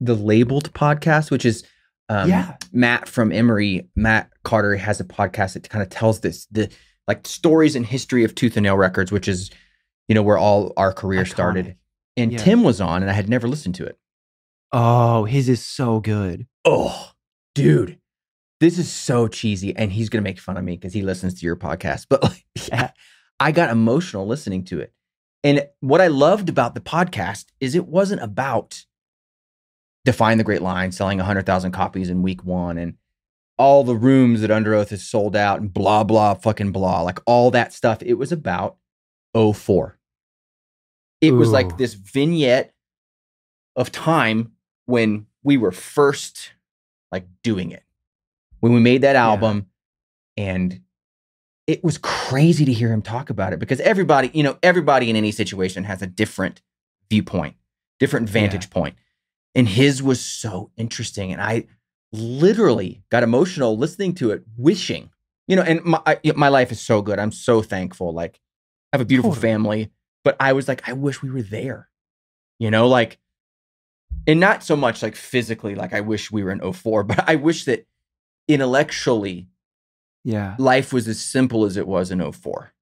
[0.00, 1.64] the Labeled podcast, which is
[2.08, 2.56] um, Yeah.
[2.72, 3.88] Matt from Emery.
[3.96, 6.70] Matt Carter has a podcast that kind of tells this the
[7.08, 9.50] like stories and history of Tooth and Nail Records, which is
[10.08, 11.76] you know where all our career started.
[12.16, 12.38] And Yeah.
[12.38, 13.96] Tim was on, and I had never listened to it.
[14.72, 16.46] oh, his is so good.
[16.64, 17.12] Oh,
[17.54, 17.98] dude,
[18.60, 21.46] this is so cheesy, and he's gonna make fun of me because he listens to
[21.46, 22.06] your podcast.
[22.08, 22.90] But like, Yeah.
[23.38, 24.92] I got emotional listening to it,
[25.42, 28.84] and what I loved about the podcast is it wasn't about
[30.04, 32.94] define the great line, selling hundred thousand copies in week one, and
[33.58, 37.50] all the rooms that Underoath is sold out, and blah blah fucking blah, like all
[37.52, 38.02] that stuff.
[38.02, 38.76] It was about
[39.34, 39.98] 04.
[41.20, 42.74] It was like this vignette
[43.76, 44.52] of time
[44.86, 46.52] when we were first
[47.12, 47.82] like doing it.
[48.60, 49.24] When we made that Yeah.
[49.24, 49.66] album
[50.36, 50.80] and
[51.66, 55.16] it was crazy to hear him talk about it because everybody, you know, everybody in
[55.16, 56.62] any situation has a different
[57.08, 57.56] viewpoint,
[57.98, 58.96] different vantage point.
[59.54, 61.66] And his was so interesting and I
[62.12, 65.10] literally got emotional listening to it wishing,
[65.46, 67.18] you know, and my I, my life is so good.
[67.18, 68.40] I'm so thankful like
[68.92, 69.52] I have a beautiful Totally.
[69.52, 69.90] family,
[70.24, 71.88] but I was like I wish we were there.
[72.58, 73.18] You know, like
[74.26, 77.36] and not so much like physically like I wish we were in 04, but I
[77.36, 77.86] wish that
[78.52, 79.48] intellectually
[80.24, 80.54] Yeah.
[80.58, 82.72] life was as simple as it was in 04.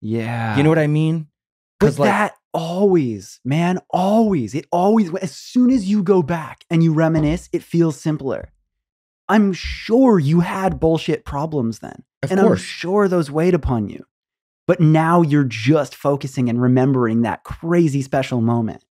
[0.00, 0.56] Yeah.
[0.56, 1.28] You know what I mean?
[1.78, 6.82] Because like- that always, man, always, it always, as soon as you go back and
[6.82, 8.50] you reminisce, it feels simpler.
[9.28, 12.04] I'm sure you had bullshit problems then.
[12.22, 14.06] Of and I'm sure those weighed upon you.
[14.66, 18.84] But now you're just focusing and remembering that crazy special moment.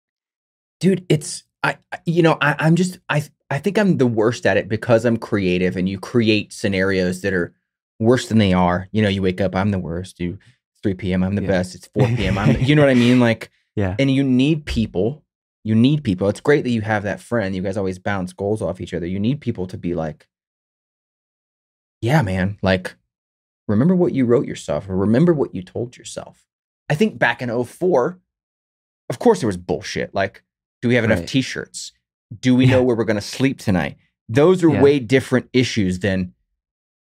[0.82, 4.58] dude it's i you know I, i'm just i i think i'm the worst at
[4.58, 7.54] it because i'm creative and you create scenarios that are
[8.00, 8.88] worse than they are.
[8.92, 10.38] You know you wake up i'm the worst you
[10.84, 11.48] 3 p.m i'm the Yeah.
[11.48, 11.76] best.
[11.76, 13.20] It's 4 p.m i'm the, you know what i mean?
[13.30, 13.96] Like Yeah.
[14.00, 15.24] and you need people
[15.68, 16.30] you need people.
[16.30, 17.56] It's great that you have that friend.
[17.56, 19.08] You guys always bounce goals off each other.
[19.08, 20.28] You need people to be like
[22.02, 22.96] yeah man like
[23.68, 26.46] remember what you wrote yourself or remember what you told yourself.
[26.90, 28.20] I think back in 04
[29.10, 30.14] of course there was bullshit.
[30.14, 30.44] Like
[30.86, 31.28] do we have enough Right.
[31.28, 31.94] t-shirts
[32.42, 33.98] do we know where we're going to sleep tonight
[34.30, 34.82] those are Yeah.
[34.84, 36.34] way different issues than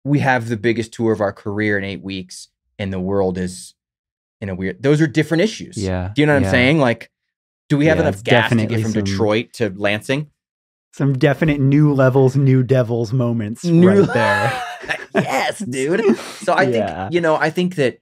[0.04, 3.74] we have the biggest tour of our career in eight weeks and the world is
[4.42, 6.12] in a weird those are different issues Yeah.
[6.14, 6.48] do you know what yeah.
[6.50, 6.80] I'm saying?
[6.80, 7.10] Like,
[7.70, 10.30] do we have Yeah, enough gas to get from some- Detroit to Lansing?
[10.94, 14.64] Some definite new levels, new devils moments right there.
[15.16, 16.18] yes, dude.
[16.18, 17.04] So I Yeah.
[17.04, 18.00] think, you know, I think that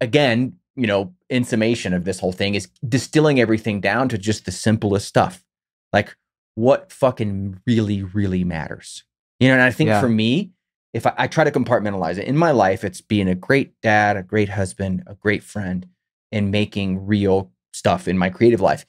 [0.00, 4.44] again, you know, in summation of this whole thing is distilling everything down to just
[4.44, 5.44] the simplest stuff.
[5.92, 6.16] Like,
[6.54, 9.04] what fucking really, really matters.
[9.40, 10.00] You know, and I think Yeah.
[10.00, 10.52] for me,
[10.94, 14.16] if I, I try to compartmentalize it in my life, it's being a great dad,
[14.16, 15.86] a great husband, a great friend,
[16.32, 18.86] and making real stuff in my creative life.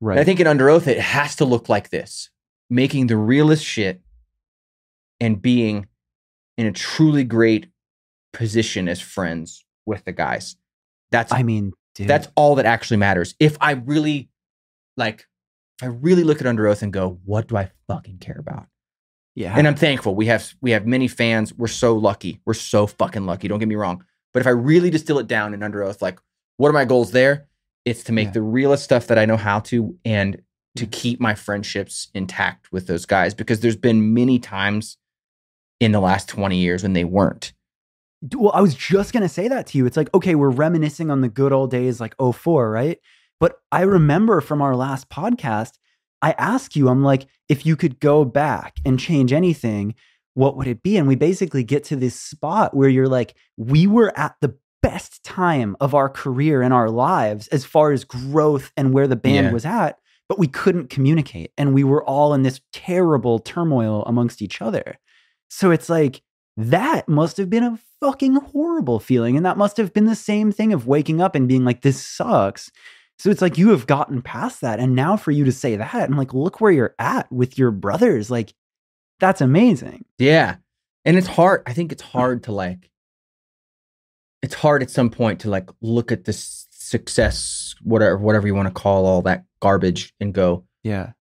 [0.00, 0.14] Right.
[0.14, 2.30] And I think in Underoath, it has to look like this
[2.68, 4.00] making the realest shit
[5.20, 5.86] and being
[6.56, 7.66] in a truly great
[8.32, 10.56] position as friends with the guys.
[11.10, 12.08] That's I mean, dude.
[12.08, 13.34] that's all that actually matters.
[13.40, 14.28] If I really
[14.96, 15.26] like,
[15.78, 18.66] if I really look at Underoath and go, what do I fucking care about?
[19.34, 19.54] yeah.
[19.56, 20.14] And I'm thankful.
[20.14, 21.54] We have we have many fans.
[21.54, 22.40] We're so lucky.
[22.44, 23.48] We're so fucking lucky.
[23.48, 24.04] Don't get me wrong.
[24.34, 26.18] But if I really distill it down in Underoath, like,
[26.56, 27.46] what are my goals there?
[27.84, 28.32] It's to make Yeah.
[28.32, 30.42] the realest stuff that I know how to and
[30.76, 34.98] to keep my friendships intact with those guys because there's been many times
[35.80, 37.52] in the last 20 years when they weren't.
[38.34, 39.86] Well, I was just going to say that to you.
[39.86, 42.98] It's like, okay, we're reminiscing on the good old days like 04, right?
[43.38, 45.72] But I remember from our last podcast,
[46.20, 49.94] I asked you, I'm like, if you could go back and change anything,
[50.34, 50.98] what would it be?
[50.98, 55.22] And we basically get to this spot where you're like, we were at the best
[55.24, 59.46] time of our career and our lives as far as growth and where the band
[59.46, 59.52] Yeah.
[59.52, 61.52] was at, but we couldn't communicate.
[61.56, 64.98] And we were all in this terrible turmoil amongst each other.
[65.48, 66.20] So it's like,
[66.60, 69.36] that must have been a fucking horrible feeling.
[69.36, 72.04] And that must have been the same thing of waking up and being like, this
[72.04, 72.70] sucks.
[73.18, 74.80] So it's like you have gotten past that.
[74.80, 77.70] And now for you to say that and like, look where you're at with your
[77.70, 78.54] brothers, like,
[79.20, 80.06] that's amazing.
[80.18, 80.56] Yeah.
[81.04, 81.62] And it's hard.
[81.66, 82.10] I think it's mm.
[82.10, 82.90] hard to like,
[84.42, 88.68] it's hard at some point to like look at this success, whatever, whatever you want
[88.68, 91.12] to call all that garbage and go, Yeah.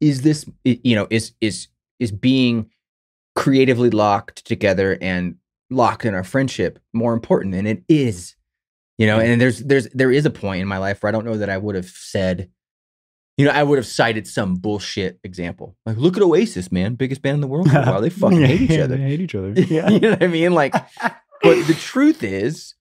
[0.00, 2.70] is this, you know, is, is, is being
[3.36, 5.36] creatively locked together and
[5.70, 7.54] locked in our friendship more important?
[7.54, 8.34] And it is,
[8.98, 9.32] you know, mm-hmm.
[9.32, 11.50] and there's, there's, there is a point in my life where I don't know that
[11.50, 12.50] I would have said,
[13.36, 15.76] you know, I would have cited some bullshit example.
[15.84, 17.70] Like, look at Oasis, man, biggest band in the world.
[17.70, 18.00] while.
[18.00, 18.96] they fucking hate each other.
[18.96, 19.50] hate each other.
[19.56, 20.52] yeah you know what I mean?
[20.52, 20.72] Like,
[21.42, 22.74] but the truth is,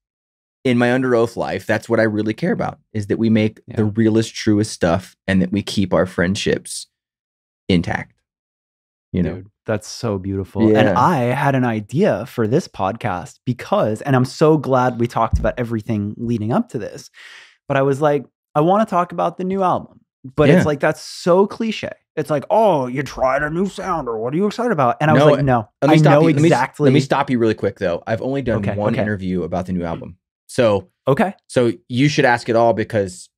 [0.66, 3.86] in my Underoath life, that's what I really care about is that we make the
[3.86, 6.88] realest, truest stuff and that we keep our friendships
[7.70, 8.20] intact.
[9.14, 9.36] You know?
[9.36, 10.76] Dude, that's so beautiful.
[10.76, 15.40] And I had an idea for this podcast because, and I'm so glad we talked
[15.40, 17.10] about everything leading up to this,
[17.68, 20.00] but I was like, I want to talk about the new album.
[20.24, 20.58] But Yeah.
[20.58, 21.92] it's like, that's so cliche.
[22.16, 24.96] It's like, oh, you tried a new sound, or what are you excited about?
[25.02, 26.34] And I was like, no, Let me I stop know you.
[26.34, 26.86] Let me- exactly.
[26.86, 28.02] Let me, stop you really quick though.
[28.08, 29.02] I've only done Okay, one okay.
[29.02, 30.18] interview about the new album.
[30.48, 31.34] So Okay.
[31.48, 33.30] so you should ask it all because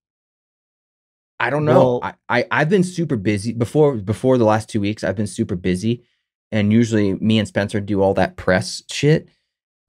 [1.40, 2.00] I don't know.
[2.00, 5.04] Well- I, I I've been super busy before before the last two weeks.
[5.04, 6.04] I've been super busy,
[6.52, 9.30] and usually me and Spencer do all that press shit.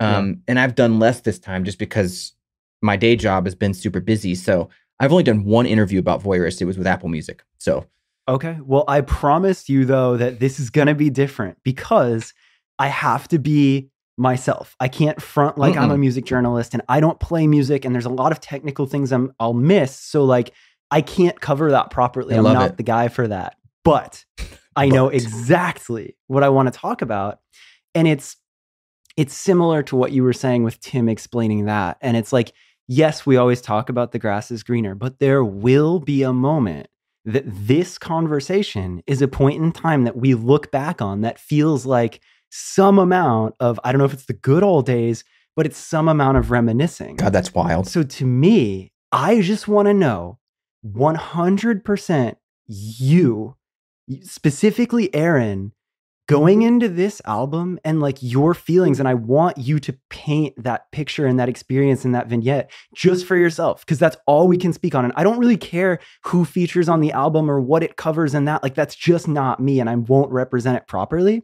[0.00, 2.32] Um, and I've done less this time just because
[2.80, 4.34] my day job has been super busy.
[4.34, 4.68] So
[5.00, 6.60] I've only done one interview about Voyeurist.
[6.60, 7.42] It was with Apple Music.
[7.58, 7.86] So
[8.28, 8.58] Okay.
[8.62, 12.34] Well, I promise you though that this is going to be different because
[12.78, 14.76] I have to be myself.
[14.78, 18.04] I can't front like I'm a music journalist and I don't play music and there's
[18.04, 19.96] a lot of technical things I'm I'll miss.
[19.96, 20.52] So like
[20.90, 22.34] I can't cover that properly.
[22.34, 22.76] I I'm not it.
[22.76, 23.56] the guy for that.
[23.84, 24.24] But
[24.78, 27.40] I know exactly what I want to talk about
[27.94, 28.36] and it's
[29.16, 31.98] it's similar to what you were saying with Tim explaining that.
[32.00, 32.52] And it's like
[32.88, 36.88] yes, we always talk about the grass is greener, but there will be a moment
[37.24, 41.84] that this conversation is a point in time that we look back on that feels
[41.84, 45.22] like some amount of, I don't know if it's the good old days,
[45.54, 47.16] but it's some amount of reminiscing.
[47.16, 47.86] God, that's wild.
[47.86, 50.38] So to me, I just want to know
[50.86, 52.36] 100%
[52.66, 53.56] you,
[54.22, 55.72] specifically Aaron,
[56.28, 56.68] going mm-hmm.
[56.68, 59.00] into this album and like your feelings.
[59.00, 63.26] And I want you to paint that picture and that experience and that vignette just
[63.26, 65.04] for yourself, because that's all we can speak on.
[65.04, 68.46] And I don't really care who features on the album or what it covers and
[68.46, 68.62] that.
[68.62, 69.80] Like, that's just not me.
[69.80, 71.42] And I won't represent it properly.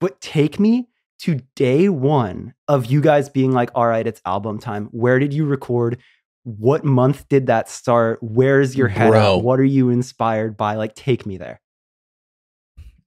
[0.00, 0.88] But take me
[1.20, 4.86] to day one of you guys being like, all right, it's album time.
[4.92, 5.98] Where did you record?
[6.44, 8.22] What month did that start?
[8.22, 9.38] Where is your head Bro.
[9.38, 9.44] at?
[9.44, 10.76] What are you inspired by?
[10.76, 11.60] Like, take me there.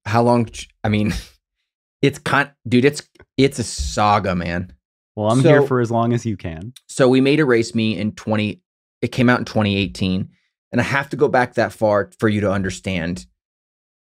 [0.06, 0.50] How long?
[0.84, 1.14] I mean,
[2.02, 2.86] it's kind, dude.
[2.86, 3.02] It's
[3.38, 4.74] it's a saga, man.
[5.16, 6.74] Well, I'm here for as long as you can.
[6.88, 8.60] So we made Erase Me in 20,
[9.04, 10.28] it came out in 2018.
[10.72, 13.28] And I have to go back that far for you to understand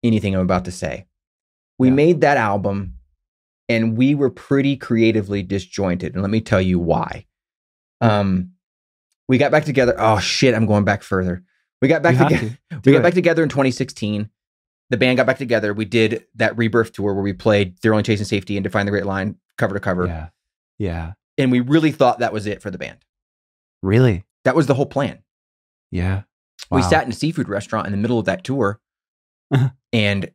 [0.04, 1.08] anything I'm about to say.
[1.80, 1.96] We Yeah.
[1.96, 2.94] made that album
[3.68, 6.14] and we were pretty creatively disjointed.
[6.14, 7.26] And let me tell you why.
[8.02, 8.52] Um,
[9.28, 9.96] we got back together.
[9.98, 11.44] Oh shit, I'm going back further.
[11.82, 12.58] We got back together.
[12.70, 12.82] to.
[12.86, 13.04] We got it.
[13.04, 14.30] back together in 2016.
[14.90, 15.74] The band got back together.
[15.74, 18.92] We did that rebirth tour where we played They're Only Chasing Safety and Define the
[18.92, 20.08] Great Line cover to cover.
[20.08, 20.30] Yeah.
[20.80, 21.14] Yeah.
[21.38, 22.98] And we really thought that was it for the band.
[23.84, 24.26] Really?
[24.46, 25.20] That was the whole plan.
[25.92, 26.24] Yeah.
[26.72, 28.80] We sat in a seafood restaurant in the middle of that tour
[29.94, 30.32] and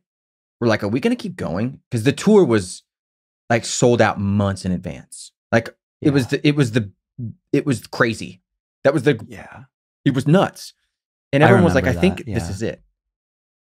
[0.59, 1.79] we're like, are we going to keep going?
[1.89, 2.83] Because the tour was
[3.49, 5.31] like sold out months in advance.
[5.51, 5.69] Like
[6.01, 6.91] it was, the, it was the,
[7.53, 8.41] it was crazy.
[8.83, 9.65] That was the, yeah.
[10.03, 10.73] it was nuts.
[11.31, 12.81] And everyone was like, I remember think that, this is it.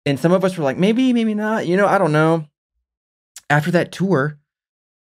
[0.07, 1.67] And some of us were like, maybe, maybe not.
[1.67, 2.47] You know, I don't know.
[3.49, 4.39] After that tour,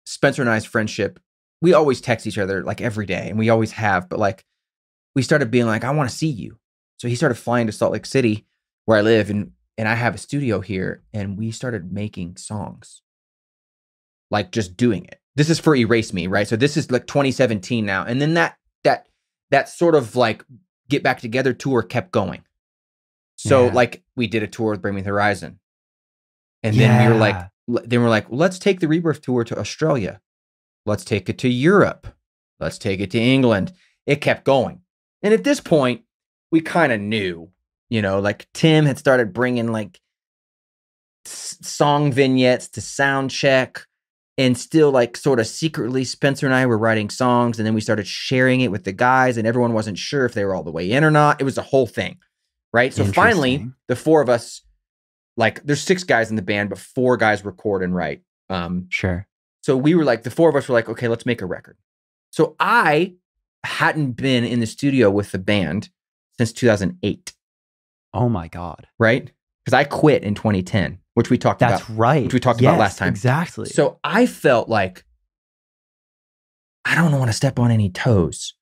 [0.05, 1.19] Spencer and I's friendship,
[1.61, 4.45] we always text each other like every day, and we always have, but like
[5.15, 6.57] we started being like, I want to see you.
[6.97, 8.45] So he started flying to Salt Lake City,
[8.85, 13.01] where I live, and and I have a studio here, and we started making songs.
[14.31, 15.19] Like just doing it.
[15.35, 16.47] This is for Erase Me, right?
[16.47, 18.03] So this is like 2017 now.
[18.03, 19.07] And then that that
[19.51, 20.43] that sort of like
[20.89, 22.43] get back together tour kept going.
[23.41, 23.73] So Yeah.
[23.73, 25.59] like we did a tour with Bring Me the Horizon.
[26.61, 27.35] And then we were like,
[27.69, 27.79] Yeah.
[27.85, 30.19] then we're like, let's take the Rebirth tour to Australia.
[30.85, 32.07] Let's take it to Europe.
[32.59, 33.71] Let's take it to England.
[34.05, 34.81] It kept going.
[35.23, 36.01] And at this point,
[36.51, 37.49] we kind of knew,
[37.89, 40.01] you know, like Tim had started bringing like
[41.25, 43.85] s- song vignettes to sound check
[44.37, 47.79] and still like sort of secretly Spencer and I were writing songs and then we
[47.81, 50.71] started sharing it with the guys and everyone wasn't sure if they were all the
[50.73, 51.39] way in or not.
[51.39, 52.17] It was a whole thing.
[52.71, 52.93] Right?
[52.93, 54.61] So finally, the four of us
[55.37, 58.21] like there's six guys in the band but four guys record and write.
[58.49, 59.27] Um Sure.
[59.61, 61.77] so we were like, the four of us were like, okay, let's make a record.
[62.31, 63.15] So I
[63.63, 65.89] hadn't been in the studio with the band
[66.37, 67.33] since 2008,
[68.13, 68.87] Oh my God.
[68.99, 69.31] right?
[69.65, 71.97] Because I quit in 2010, which we talked That's about.
[71.97, 72.23] right.
[72.23, 73.09] which we talked about last time.
[73.09, 73.65] Exactly.
[73.67, 75.03] So I felt like
[76.85, 78.53] I don't want to step on any toes.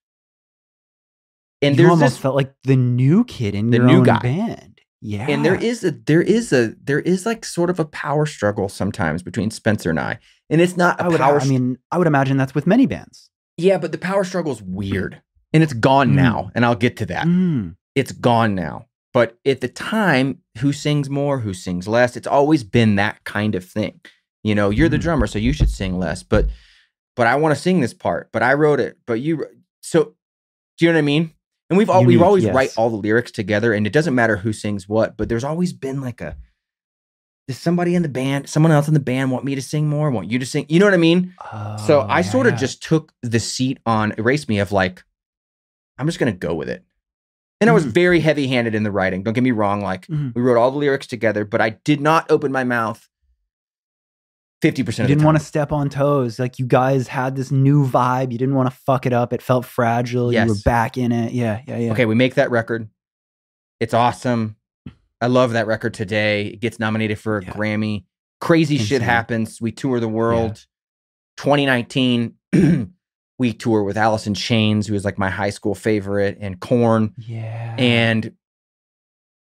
[1.61, 4.03] And you there's almost this, felt like the new kid in The your new own
[4.03, 4.19] guy.
[4.19, 4.73] band.
[4.99, 5.27] Yeah.
[5.29, 8.67] and there is a there is a there is like sort of a power struggle
[8.67, 10.17] sometimes between Spencer and I,
[10.49, 11.19] and it's not a I would.
[11.19, 11.39] power.
[11.39, 13.29] I mean, I would imagine that's with many bands.
[13.57, 15.21] yeah, but the power struggle is weird,
[15.53, 16.15] and it's gone Mm.
[16.15, 17.27] now, and I'll get to that.
[17.27, 17.75] Mm.
[17.95, 18.87] it's gone now.
[19.13, 22.15] But at the time, who sings more, who sings less?
[22.17, 23.99] It's always been that kind of thing.
[24.43, 25.01] You know, you're the Mm.
[25.01, 26.23] drummer, so you should sing less.
[26.23, 26.49] But
[27.15, 28.29] but I want to sing this part.
[28.31, 28.97] But I wrote it.
[29.05, 29.45] But you
[29.81, 30.15] so
[30.77, 31.31] do you know what I mean?
[31.69, 32.55] And we've all we've always yes.
[32.55, 35.73] write all the lyrics together, and it doesn't matter who sings what, but there's always
[35.73, 36.37] been like a
[37.47, 40.11] does somebody in the band, someone else in the band want me to sing more,
[40.11, 40.65] want you to sing?
[40.67, 41.33] You know what I mean?
[41.85, 42.59] So Oh, I sort of yeah.
[42.59, 45.03] just took the seat on Erase Me of like,
[45.97, 46.83] I'm just gonna go with it.
[47.61, 47.91] And I was Mhm.
[47.91, 49.23] very heavy handed in the writing.
[49.23, 49.79] Don't get me wrong.
[49.81, 50.35] Like Mhm.
[50.35, 53.07] we wrote all the lyrics together, but I did not open my mouth
[54.63, 56.39] 50% You of the didn't want to step on toes.
[56.39, 58.31] Like you guys had this new vibe.
[58.31, 59.31] You didn't want to fuck it up.
[59.33, 60.33] It felt fragile.
[60.33, 61.31] You were back in it.
[61.31, 61.91] Yeah, yeah, yeah.
[61.91, 62.89] Okay, we make that record.
[63.79, 64.55] It's awesome.
[65.21, 66.47] I love that record today.
[66.47, 67.51] It gets nominated for a Yeah.
[67.51, 68.05] Grammy.
[68.39, 69.59] Crazy shit happens.
[69.61, 70.65] We tour the world.
[71.37, 72.35] 2019,
[73.39, 77.13] we tour with Alice in Chains, who is like my high school favorite, and Korn.
[77.17, 77.75] Yeah.
[77.77, 78.33] And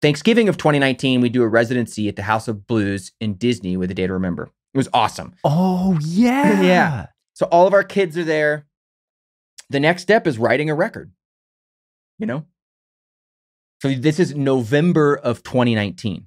[0.01, 3.91] Thanksgiving of 2019, we do a residency at the House of Blues in Disney with
[3.91, 4.49] a day to remember.
[4.75, 5.33] It was awesome.
[5.45, 7.05] oh yeah, Yeah.
[7.33, 8.67] So all of our kids are there.
[9.69, 11.11] The next step is writing a record.
[12.19, 12.45] You know?
[13.81, 16.25] So this is November of 2019.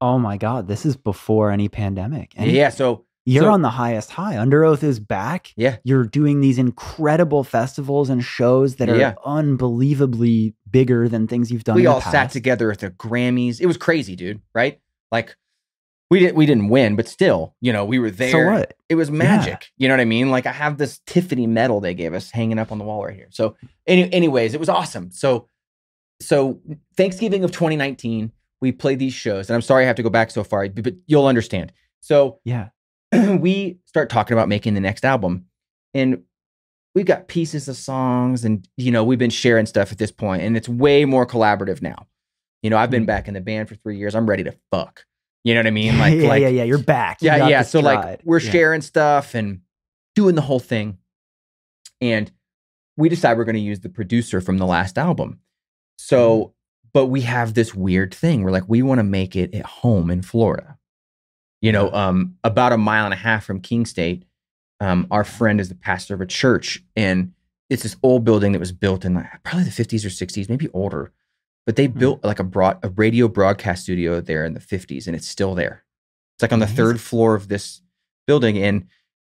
[0.00, 2.32] Oh my god, this is before any pandemic.
[2.36, 2.70] And yeah.
[2.70, 4.34] So you're so- on the highest high.
[4.34, 5.52] Underoath is back.
[5.56, 5.76] yeah.
[5.84, 9.14] You're doing these incredible festivals and shows that are Yeah.
[9.24, 11.74] unbelievably bigger than things you've done.
[11.76, 13.60] we in the all sat together at the Grammys.
[13.60, 14.40] It was crazy, dude.
[14.54, 14.80] Right?
[15.12, 15.36] Like
[16.12, 18.30] we didn't we didn't win, but still, you know, we were there.
[18.32, 18.74] So what?
[18.90, 19.70] It was magic.
[19.78, 20.30] You know what I mean?
[20.30, 23.14] Like I have this Tiffany medal they gave us hanging up on the wall right
[23.16, 23.28] here.
[23.30, 25.10] So, any, anyways, it was awesome.
[25.10, 25.48] So,
[26.20, 26.60] so
[26.98, 30.30] Thanksgiving of 2019, we played these shows, and I'm sorry I have to go back
[30.30, 31.72] so far, but you'll understand.
[32.00, 32.68] So Yeah.
[33.40, 35.46] we start talking about making the next album,
[35.94, 36.22] and
[36.94, 40.42] we've got pieces of songs, and you know we've been sharing stuff at this point,
[40.42, 42.06] and it's way more collaborative now.
[42.62, 43.06] You know, I've been Mm.
[43.14, 44.14] back in the band for three years.
[44.14, 45.04] I'm ready to fuck.
[45.44, 45.98] You know what I mean?
[45.98, 46.62] Like, yeah, like yeah, yeah.
[46.64, 47.20] You're back.
[47.22, 47.62] You yeah, yeah.
[47.62, 48.50] So like we're Yeah.
[48.50, 49.60] sharing stuff and
[50.14, 50.98] doing the whole thing.
[52.00, 52.30] And
[52.96, 55.40] we decide we're going to use the producer from the last album.
[55.98, 56.50] So, Mm-hmm.
[56.92, 58.42] but we have this weird thing.
[58.42, 60.78] We're like, we want to make it at home in Florida.
[61.60, 64.24] You know, um, about a mile and a half from Kingstate,
[64.80, 67.32] um, our friend is the pastor of a church, and
[67.70, 70.68] it's this old building that was built in like, probably the 50s or 60s, maybe
[70.74, 71.12] older.
[71.66, 71.98] But they Hmm.
[71.98, 75.54] built like a broad a radio broadcast studio there in the 50s, and it's still
[75.54, 75.84] there.
[76.36, 76.76] It's like on the Amazing.
[76.76, 77.82] third floor of this
[78.26, 78.86] building, and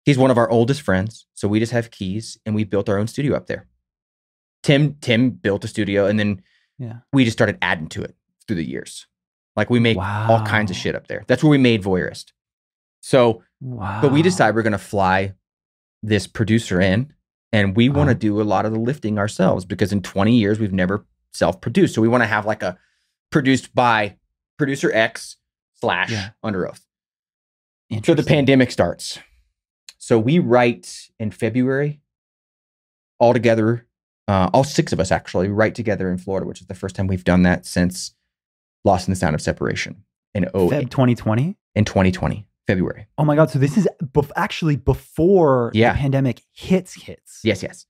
[0.06, 1.26] he's one of our oldest friends.
[1.34, 3.68] So we just have keys, and we built our own studio up there.
[4.64, 6.42] Tim Tim built a studio, and then
[6.78, 7.00] Yeah.
[7.14, 8.16] we just started adding to it
[8.48, 9.08] through the years.
[9.56, 11.24] Like we make all kinds of shit up there.
[11.28, 12.32] That's where we made Voyeurist.
[13.02, 14.02] So, Wow.
[14.02, 15.34] but we decide we're going to fly
[16.04, 17.14] this producer in,
[17.52, 18.20] and we want to Uh-huh.
[18.20, 21.94] do a lot of the lifting ourselves because in 20 years we've never self-produced.
[21.96, 22.78] So we want to have like a
[23.32, 24.18] produced by
[24.58, 25.38] producer X
[25.76, 26.30] slash Yeah.
[26.44, 26.82] Underoath.
[28.04, 29.20] So the pandemic starts.
[29.98, 32.02] So we write in February
[33.20, 33.86] all together,
[34.28, 37.08] uh, all six of us actually write together in Florida, which is the first time
[37.08, 38.14] we've done that since
[38.86, 40.04] Lost in the Sound of Separation
[40.34, 41.58] in, oh, Feb 2020.
[41.76, 43.08] in 2020, February.
[43.18, 43.50] Oh my god!
[43.50, 45.94] So this is bef- actually before Yeah.
[45.94, 47.40] the pandemic hits hits.
[47.44, 47.86] Yes, yes.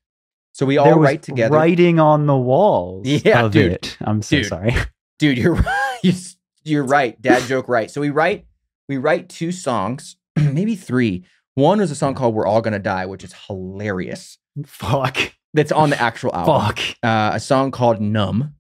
[0.58, 1.54] So we all write together.
[1.56, 3.06] writing on the walls.
[3.26, 3.74] Yeah, of dude.
[3.74, 3.96] it.
[4.02, 4.46] I'm so Dude.
[4.48, 4.76] sorry.
[5.20, 5.54] Dude, you're
[6.04, 6.36] right.
[6.64, 7.22] You're- right.
[7.22, 7.92] Dad joke right.
[7.92, 8.46] So we write
[8.90, 11.26] we write two songs, maybe three.
[11.54, 14.38] One was a song called "We're All Gonna Die," which is hilarious.
[14.66, 15.18] Fuck.
[15.54, 16.62] That's on the actual album.
[16.68, 16.80] Fuck.
[17.04, 18.56] uh, a song called "Numb,"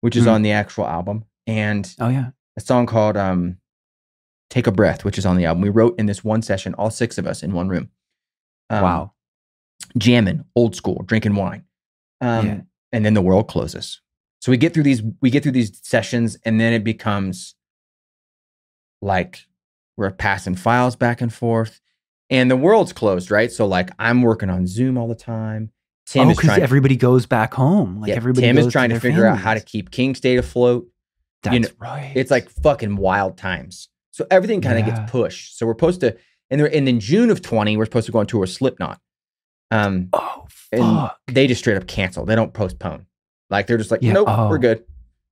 [0.00, 0.32] which is Mhm.
[0.32, 2.30] on the actual album, and Oh yeah.
[2.56, 3.58] a song called um,
[4.50, 5.60] "Take a Breath," which is on the album.
[5.62, 7.90] We wrote in this one session, all six of us in one room.
[8.70, 9.12] Um, wow.
[9.98, 11.64] Jamming, old school, drinking wine,
[12.20, 12.60] um, Yeah.
[12.92, 14.00] and then the world closes.
[14.40, 17.54] So we get through these, we get through these sessions, and then it becomes
[19.00, 19.46] like
[19.96, 21.80] we're passing files back and forth,
[22.30, 23.50] and the world's closed, right?
[23.52, 25.70] So like I'm working on Zoom all the time.
[26.06, 26.62] Tim oh, because trying.
[26.62, 28.00] everybody goes back home.
[28.00, 28.46] Like yeah, everybody.
[28.46, 30.86] Tim is trying to, their figure out how to keep Kingstate afloat.
[31.42, 32.12] That's know, right.
[32.14, 33.88] It's like fucking wild times.
[34.10, 34.96] So everything kind of Yeah.
[34.96, 35.58] gets pushed.
[35.58, 36.16] So we're supposed to,
[36.50, 39.00] and, there, and in June of 20, we're supposed to go on tour with Slipknot.
[39.74, 42.24] Um, oh and they just straight up cancel.
[42.24, 43.06] They don't postpone.
[43.50, 44.48] Like they're just like, Yeah, nope, oh.
[44.48, 44.84] we're good.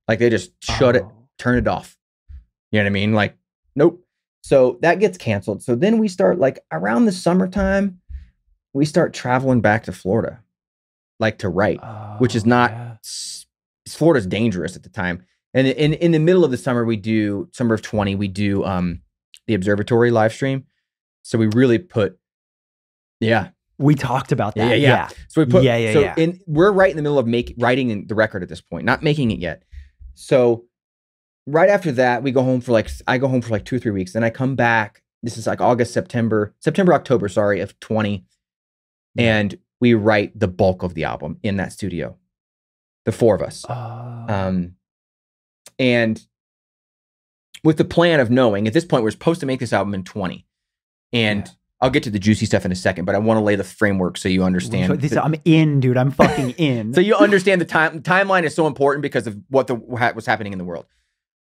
[0.07, 1.11] Like they just shut it, Oh.
[1.37, 1.97] turn it off.
[2.71, 3.13] You know what I mean?
[3.13, 3.37] Like,
[3.75, 4.03] nope.
[4.41, 5.63] So that gets canceled.
[5.63, 7.99] So then we start like around the summertime,
[8.73, 10.41] we start traveling back to Florida,
[11.19, 11.79] like to write.
[12.19, 12.95] which is Oh, not- yeah.
[13.87, 15.25] Florida's dangerous at the time.
[15.53, 18.63] And in in the middle of the summer, we do summer of 20, we do
[18.63, 19.01] um
[19.47, 20.65] the observatory live stream.
[21.21, 22.17] So we really put,
[23.19, 23.49] yeah.
[23.83, 24.79] We talked about Yeah, that.
[24.79, 25.09] yeah, yeah.
[25.27, 26.13] So we put, Yeah, yeah, so yeah.
[26.17, 29.03] in we're right in the middle of make, writing the record at this point, not
[29.03, 29.63] making it yet.
[30.13, 30.65] So
[31.45, 33.79] right after that, we go home for like I go home for like two or
[33.79, 34.13] three weeks.
[34.13, 35.03] Then I come back.
[35.21, 38.25] This is like August, September, September, October, sorry, of 20.
[39.17, 42.17] And we write the bulk of the album in that studio.
[43.05, 43.65] The four of us.
[43.69, 43.73] Oh.
[44.29, 44.75] Um,
[45.77, 46.21] and
[47.63, 50.03] with the plan of knowing at this point, we're supposed to make this album in
[50.03, 50.45] 20.
[51.11, 51.53] And Yeah.
[51.83, 53.63] I'll get to the juicy stuff in a second, but I want to lay the
[53.63, 54.99] framework so you understand.
[55.01, 55.97] This, the- I'm in, dude.
[55.97, 56.93] I'm fucking in.
[56.93, 60.25] so you understand the time timeline is so important because of what the what was
[60.25, 60.85] happening in the world.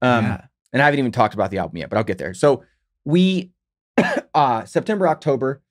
[0.01, 0.45] Um, Yeah.
[0.73, 2.33] and I haven't even talked about the album yet, but I'll get there.
[2.33, 2.63] So
[3.05, 3.51] we
[4.33, 5.61] uh September, October,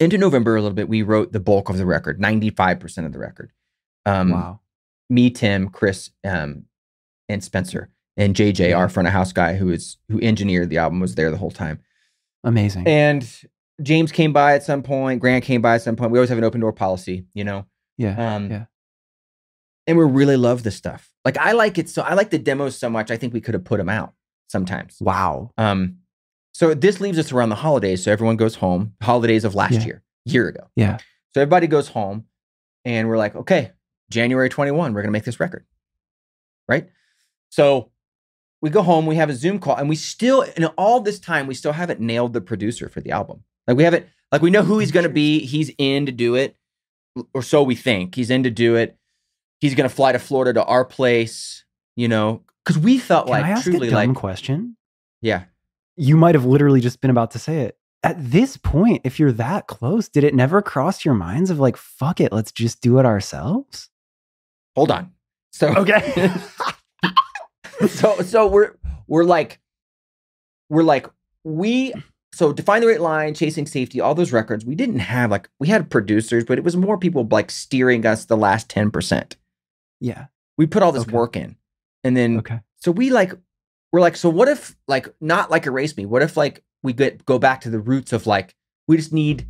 [0.00, 3.18] into November a little bit, we wrote the bulk of the record, 95% of the
[3.18, 3.52] record.
[4.04, 4.60] Um wow.
[5.08, 6.64] me, Tim, Chris, um,
[7.28, 7.90] and Spencer.
[8.16, 11.30] And JJ, our front of house guy who is who engineered the album, was there
[11.30, 11.80] the whole time.
[12.46, 12.86] Amazing.
[12.88, 13.28] And
[13.82, 16.10] James came by at some point, Grant came by at some point.
[16.12, 17.66] We always have an open door policy, you know.
[17.98, 18.34] yeah.
[18.36, 18.64] Um, yeah.
[19.86, 21.10] and we really love the stuff.
[21.24, 23.10] Like I like it so I like the demos so much.
[23.10, 24.14] I think we could have put them out
[24.48, 24.96] sometimes.
[25.00, 25.50] Wow.
[25.58, 25.98] Um,
[26.54, 28.02] so this leaves us around the holidays.
[28.04, 28.94] So everyone goes home.
[29.02, 29.84] Holidays of last Yeah.
[29.84, 30.68] year, year ago.
[30.76, 30.98] Yeah.
[31.34, 32.24] So everybody goes home,
[32.86, 33.72] and we're like, okay,
[34.08, 35.66] January twenty one, we're gonna make this record,
[36.68, 36.88] right?
[37.50, 37.90] So
[38.62, 39.06] we go home.
[39.06, 42.00] We have a Zoom call, and we still, in all this time, we still haven't
[42.00, 43.42] nailed the producer for the album.
[43.66, 45.40] Like we haven't, like we know who he's gonna be.
[45.46, 46.56] He's in to do it,
[47.34, 48.14] or so we think.
[48.14, 48.96] He's in to do it.
[49.60, 51.64] He's gonna fly to Florida to our place,
[51.96, 54.76] you know, because we felt Can like I ask truly a dumb like, question?
[55.20, 55.44] yeah.
[55.98, 57.78] You might have literally just been about to say it.
[58.02, 61.76] At this point, if you're that close, did it never cross your minds of like,
[61.78, 63.88] fuck it, let's just do it ourselves?
[64.76, 65.12] Hold on.
[65.52, 66.30] So Okay.
[67.88, 68.74] so so we're
[69.06, 69.60] we're like
[70.68, 71.06] we're like
[71.44, 71.92] we
[72.32, 75.68] so define the great line chasing safety all those records we didn't have like we
[75.68, 79.36] had producers but it was more people like steering us the last 10%
[80.00, 80.26] yeah.
[80.58, 81.12] we put all this Okay.
[81.12, 81.56] work in
[82.04, 82.60] and then Okay.
[82.76, 83.32] so we like
[83.92, 87.24] we're like so what if like not like erase me what if like we get
[87.24, 88.54] go back to the roots of like
[88.88, 89.46] we just need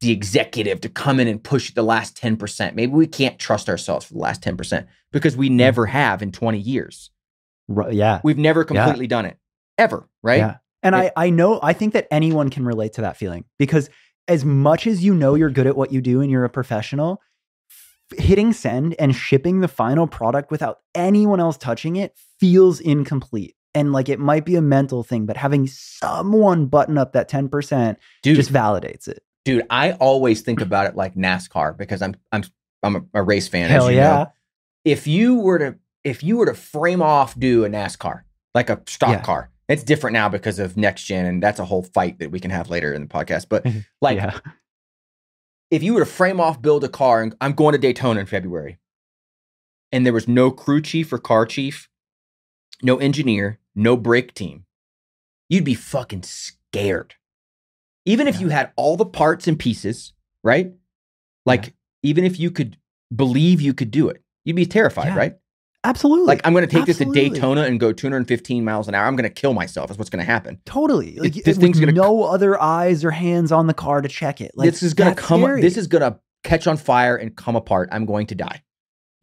[0.00, 4.06] the executive to come in and push the last 10% maybe we can't trust ourselves
[4.06, 5.56] for the last 10% because we hmm.
[5.56, 7.10] never have in 20 years
[7.90, 8.20] Yeah.
[8.24, 9.36] We've never completely done it
[9.78, 10.38] ever, right?
[10.38, 10.56] Yeah.
[10.82, 13.90] And It- I, I know, I think that anyone can relate to that feeling because
[14.28, 17.20] as much as you know you're good at what you do and you're a professional,
[18.16, 23.54] hitting send and shipping the final product without anyone else touching it feels incomplete.
[23.74, 27.96] And like it might be a mental thing, but having someone button up that 10%
[28.22, 29.22] Dude, just validates it.
[29.44, 32.44] dude, I always think about it like NASCAR because I'm I'm
[32.82, 33.68] I'm a, race fan.
[33.68, 34.08] Hell as you yeah.
[34.10, 34.32] Know.
[34.84, 35.76] If you were to
[36.06, 38.22] if you were to frame off do a NASCAR
[38.54, 39.22] like a stock Yeah.
[39.22, 42.38] car, it's different now because of next gen, and that's a whole fight that we
[42.38, 43.46] can have later in the podcast.
[43.48, 43.66] But
[44.00, 44.38] like, yeah.
[45.70, 48.26] if you were to frame off build a car, and I'm going to Daytona in
[48.26, 48.78] February,
[49.90, 51.88] and there was no crew chief or car chief,
[52.82, 54.64] no engineer, no brake team,
[55.48, 57.14] you'd be fucking scared.
[58.04, 58.42] Even if Yeah.
[58.42, 60.12] you had all the parts and pieces,
[60.44, 60.72] right?
[61.44, 62.76] Like, even if you could
[63.14, 65.36] believe you could do it, you'd be terrified, right?
[65.86, 66.26] Absolutely.
[66.26, 69.06] Like, I'm going to take this to Daytona and go 215 miles an hour.
[69.06, 69.90] I'm going to kill myself.
[69.90, 70.60] Is what's going to happen.
[70.64, 71.16] Totally.
[71.16, 74.40] Like It- this thing's gonna no other eyes or hands on the car to check
[74.40, 74.52] it.
[74.54, 75.42] Like this is going to come.
[75.42, 75.60] scary.
[75.62, 77.88] This is going to catch on fire and come apart.
[77.92, 78.62] I'm going to die.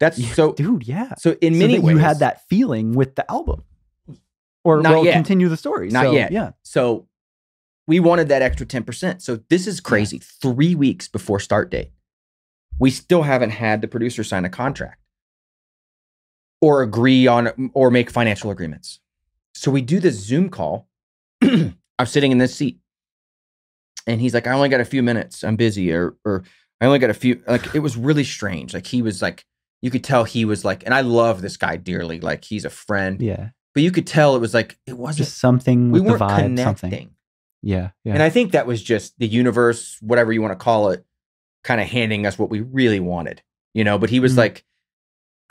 [0.00, 0.52] That's Yeah, so.
[0.54, 0.86] dude.
[0.88, 1.14] Yeah.
[1.18, 3.62] So in So many ways, you had that feeling with the album,
[4.64, 5.14] or Not well, yet.
[5.14, 5.88] continue the story.
[5.90, 6.32] Not So, yet.
[6.32, 6.50] Yeah.
[6.62, 7.06] So
[7.86, 9.20] we wanted that extra 10%.
[9.22, 10.18] So this is crazy.
[10.18, 11.92] Three weeks before start date,
[12.78, 14.98] we still haven't had the producer sign a contract
[16.64, 19.00] or agree on or make financial agreements.
[19.54, 20.88] So we do this Zoom call.
[21.42, 22.78] I'm sitting in this seat.
[24.06, 25.44] And he's like, I only got a few minutes.
[25.44, 25.92] I'm busy.
[25.92, 26.44] Or or
[26.80, 28.74] I only got a few like it was really strange.
[28.74, 29.44] Like he was like,
[29.82, 32.20] you could tell he was like, and I love this guy dearly.
[32.20, 33.20] Like he's a friend.
[33.20, 33.50] Yeah.
[33.74, 36.36] But you could tell it was like it wasn't Just something we weren't vibe.
[36.38, 36.64] connecting.
[36.80, 37.10] Something.
[37.62, 37.90] Yeah.
[38.04, 38.14] Yeah.
[38.14, 41.04] And I think that was just the universe, whatever you want to call it,
[41.62, 43.42] kind of handing us what we really wanted,
[43.74, 43.98] you know.
[43.98, 44.38] But he was Mhm.
[44.38, 44.64] like,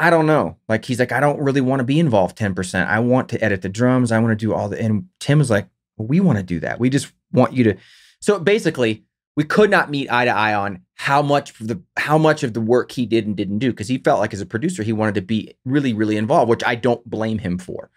[0.04, 0.58] I don't know.
[0.68, 2.88] Like, he's like, I don't really want to be involved 10%.
[2.88, 4.12] I want to edit the drums.
[4.12, 4.78] I want to do all the.
[4.78, 6.78] And Tim was like, well, we want to do that.
[6.78, 7.78] We just want you to.
[8.20, 9.06] So basically,
[9.38, 12.54] we could not meet eye to eye on how much of the how much of
[12.54, 14.93] the work he did and didn't do because he felt like as a producer he
[14.93, 17.89] wanted to be really really involved, which I don't blame him for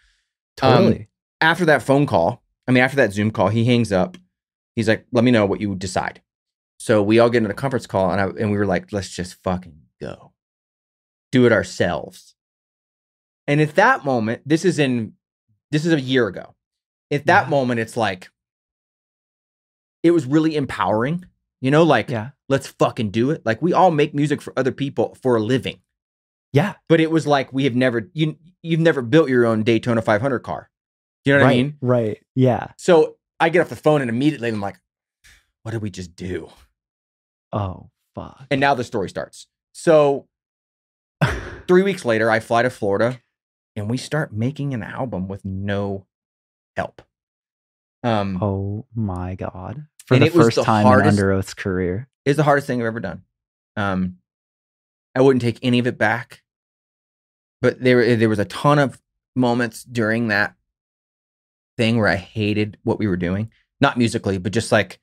[0.63, 1.09] um, totally.
[1.41, 4.17] after that phone call, I mean, after that Zoom call, he hangs up.
[4.75, 6.23] He's like, let me know what you decide.
[6.79, 9.09] So we all get in a conference call and, I, and we were like, let's
[9.09, 10.26] just fucking go.
[11.37, 12.35] Do it ourselves.
[13.47, 15.13] And at that moment, this is in,
[15.71, 16.55] this is a year ago.
[17.11, 17.51] At that Yeah.
[17.51, 18.31] moment, it's like,
[20.03, 21.27] it was really empowering,
[21.61, 22.31] you know, like, yeah.
[22.49, 23.45] let's fucking do it.
[23.45, 25.81] Like, we all make music for other people for a living.
[26.55, 26.77] Yeah.
[26.89, 30.39] But it was like, we have never, you, you've never built your own Daytona 500
[30.39, 30.71] car.
[31.27, 31.53] You know what right.
[31.53, 31.77] I mean?
[31.83, 32.25] Right.
[32.35, 32.69] Yeah.
[32.79, 34.81] So I get off the phone and immediately I'm like,
[35.65, 36.49] what did we just do?
[37.53, 38.47] Oh fuck.
[38.51, 39.49] And now the story starts.
[39.73, 40.29] So
[41.67, 43.21] three weeks later, I fly to Florida
[43.75, 46.07] and we start making an album with no
[46.77, 47.03] help.
[48.03, 49.87] Um, oh my god.
[50.07, 52.09] For the first the time hardest- in Underoath's career.
[52.25, 53.23] It's the hardest thing I've ever done.
[53.77, 54.19] Um,
[55.15, 56.43] I wouldn't take any of it back,
[57.63, 59.01] but there there was a ton of
[59.35, 60.55] moments during that
[61.77, 63.51] thing where I hated what we were doing,
[63.81, 65.01] not musically, but just like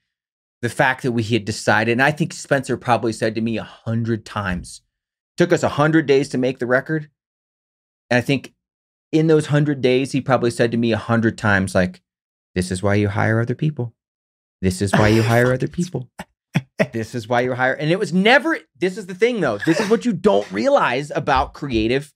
[0.61, 1.93] the fact that we had decided.
[1.93, 4.82] And I think Spencer probably said to me a hundred times,
[5.38, 7.10] took us a hundred days to make the record,
[8.10, 8.54] and I think
[9.12, 12.02] in those hundred days he probably said to me a hundred times, like,
[12.56, 13.94] "This is why you hire other people.
[14.62, 16.10] This is why you hire other people."
[16.92, 19.80] this is why you hire and it was never this is the thing though this
[19.80, 22.14] is what you don't realize about creative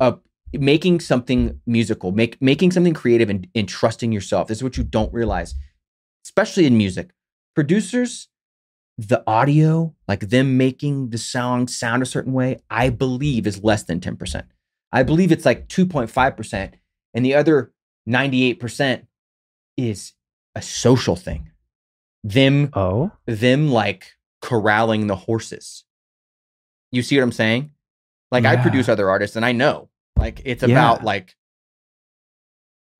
[0.00, 0.12] uh
[0.52, 4.84] making something musical make making something creative and, and trusting yourself this is what you
[4.84, 5.54] don't realize
[6.24, 7.10] especially in music
[7.54, 8.28] producers
[8.98, 13.82] the audio like them making the song sound a certain way i believe is less
[13.82, 14.44] than 10%
[14.92, 16.72] i believe it's like 2.5%
[17.14, 17.72] and the other
[18.08, 19.06] 98%
[19.76, 20.12] is
[20.54, 21.50] a social thing
[22.24, 23.10] them Oh.
[23.26, 25.84] them like corralling the horses.
[26.92, 27.70] You see what I'm saying?
[28.30, 30.68] Like I produce other artists and I know like it's Yeah.
[30.68, 31.36] about like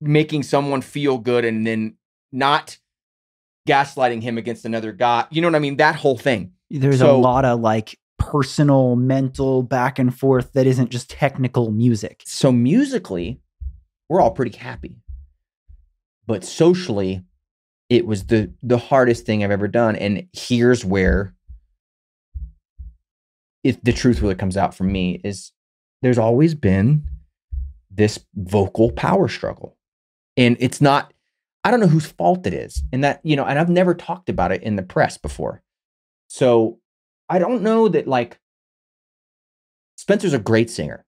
[0.01, 1.97] making someone feel good and then
[2.31, 2.77] not
[3.67, 5.25] gaslighting him against another guy.
[5.29, 5.77] You know what I mean?
[5.77, 6.53] That whole thing.
[6.71, 11.69] There's So- a lot of like personal, mental back and forth that isn't just technical
[11.71, 12.23] music.
[12.25, 13.39] So musically,
[14.09, 14.95] we're all pretty happy.
[16.25, 17.23] But socially,
[17.89, 19.95] it was the the hardest thing I've ever done.
[19.95, 21.33] And here's where
[23.63, 25.51] it, the truth really comes out for me is
[26.01, 27.03] there's always been
[27.89, 29.75] this vocal power struggle.
[30.35, 31.11] And it's not,
[31.63, 32.81] I don't know whose fault it is.
[32.93, 35.61] And that, you know, and I've never talked about it in the press before.
[36.29, 36.79] So
[37.29, 38.39] I don't know that like
[39.97, 41.05] Spencer's a great singer,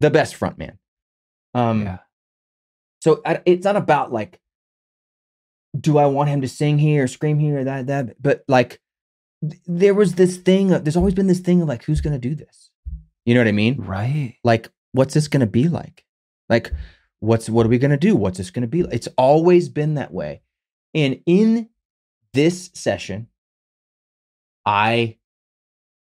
[0.00, 0.78] the best frontman.
[1.54, 1.98] Um, Yeah.
[3.00, 4.38] so I, it's not about like,
[5.78, 8.80] do I want him to sing here, or scream here, or that, that, but like,
[9.42, 10.72] th- there was this thing.
[10.72, 12.70] Of, there's always been this thing of like, who's gonna do this?
[13.26, 13.76] You know what I mean?
[13.82, 14.36] Right.
[14.44, 16.04] Like, what's this gonna be like?
[16.48, 16.72] Like,
[17.20, 18.16] what's what are we gonna do?
[18.16, 18.82] What's this gonna be?
[18.82, 18.94] like?
[18.94, 20.42] It's always been that way.
[20.94, 21.68] And in
[22.32, 23.28] this session,
[24.64, 25.16] I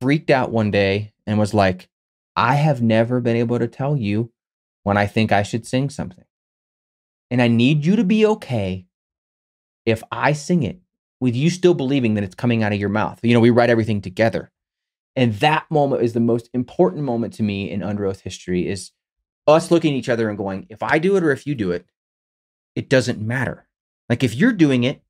[0.00, 1.88] freaked out one day and was like,
[2.36, 4.32] I have never been able to tell you
[4.82, 6.24] when I think I should sing something.
[7.30, 8.86] And I need you to be okay
[9.86, 10.80] if I sing it
[11.20, 13.20] with you still believing that it's coming out of your mouth.
[13.22, 14.50] You know, we write everything together.
[15.16, 18.92] And that moment is the most important moment to me in Underoath history is
[19.52, 21.70] us looking at each other and going, if I do it or if you do
[21.72, 21.86] it,
[22.74, 23.66] it doesn't matter.
[24.08, 25.02] Like if you're doing it,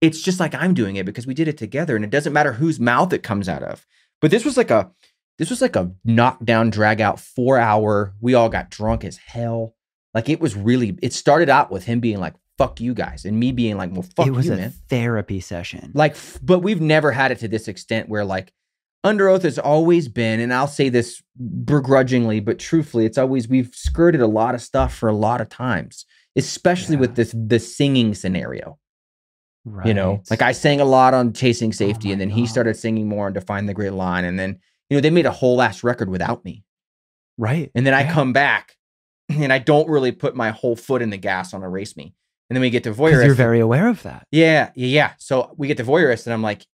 [0.00, 2.54] it's just like I'm doing it because we did it together and it doesn't matter
[2.54, 3.86] whose mouth it comes out of.
[4.20, 4.90] But this was like a
[5.38, 8.14] this was like a knockdown drag out 4 hour.
[8.20, 9.74] We all got drunk as hell.
[10.14, 13.40] Like it was really it started out with him being like fuck you guys and
[13.40, 14.74] me being like well fuck it was you a man.
[14.88, 15.92] therapy session.
[15.94, 18.52] Like but we've never had it to this extent where like
[19.04, 21.22] Underoath has always been and I'll say this
[21.64, 25.48] begrudgingly but truthfully it's always we've skirted a lot of stuff for a lot of
[25.48, 26.04] times
[26.36, 27.00] especially Yeah.
[27.00, 28.78] with this the singing scenario
[29.64, 29.86] right.
[29.86, 32.46] you know like i sang a lot on chasing oh safety my and then he
[32.46, 34.58] started singing more on define the great line and then
[34.90, 36.62] you know they made a whole ass record without me
[37.38, 37.70] right.
[37.74, 38.76] and then i come back
[39.28, 42.14] and i don't really put my whole foot in the gas on erase me
[42.48, 44.26] and then we get to voyeurist you're very aware of that.
[44.30, 46.66] yeah yeah yeah so we get to voyeurist and i'm like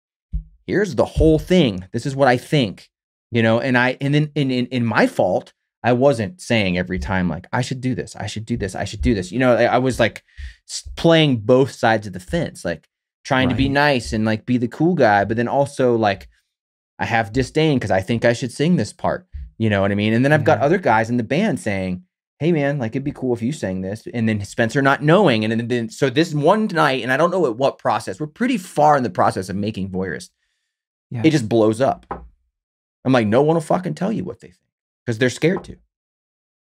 [0.66, 1.86] here's the whole thing.
[1.92, 2.90] This is what i think
[3.34, 5.52] you know and i and then in in, in my fault
[5.82, 8.84] i wasn't saying every time like i should do this i should do this i
[8.84, 9.30] should do this.
[9.30, 10.22] You know i, I was like
[10.96, 12.88] playing both sides of the fence like
[13.24, 16.28] trying to be nice and like be the cool guy but then also like
[16.98, 19.26] i have disdain because i think i should sing this part
[19.58, 20.14] you know what i mean?
[20.14, 20.64] And then i've got mm-hmm.
[20.64, 22.04] other guys in the band saying
[22.38, 24.06] hey man like it'd be cool if you sang this.
[24.12, 27.30] And then spencer not knowing and then, then so this one night and i don't
[27.30, 30.30] know at what process we're pretty far in the process of making voyeurist
[31.14, 31.22] Yeah.
[31.24, 32.06] it just blows up.
[33.04, 34.58] I'm like no one will fucking tell you what they think
[35.04, 35.76] because they're scared to.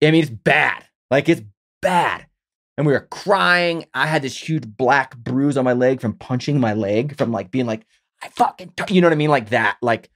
[0.01, 0.85] I mean it's bad.
[1.11, 1.41] Like it's
[1.81, 2.25] bad.
[2.77, 3.85] And we were crying.
[3.93, 7.51] I had this huge black bruise on my leg from punching my leg from like
[7.51, 7.85] being like
[8.23, 9.29] i fucking you know what i mean?
[9.29, 9.77] Like that.
[9.81, 10.09] Like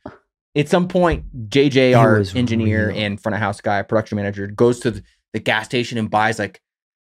[0.55, 2.97] at some point jj our engineer real.
[2.97, 5.03] and front of house guy production manager goes to
[5.33, 6.61] the gas station and buys like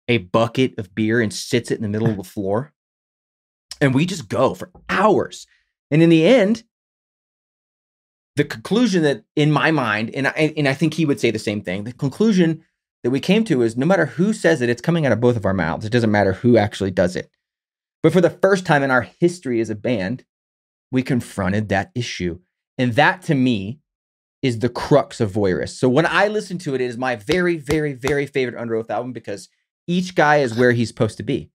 [0.08, 2.72] a bucket of beer and sits it in the middle of the floor.
[3.80, 5.46] And we just go for hours.
[5.90, 6.64] And in the end
[8.36, 11.38] the conclusion that in my mind and I, and I think he would say the
[11.38, 12.64] same thing the conclusion
[13.02, 15.36] that we came to is no matter who says it it's coming out of both
[15.36, 15.84] of our mouths.
[15.84, 17.30] It doesn't matter who actually does it.
[18.02, 20.24] But for the first time in our history as a band
[20.90, 22.38] we confronted that issue.
[22.78, 23.80] And that to me
[24.42, 27.56] is the crux of voyeurist so when i listen to it it is my very
[27.56, 29.48] very very favorite Underoath album because
[29.86, 31.50] each guy is where he's supposed to be.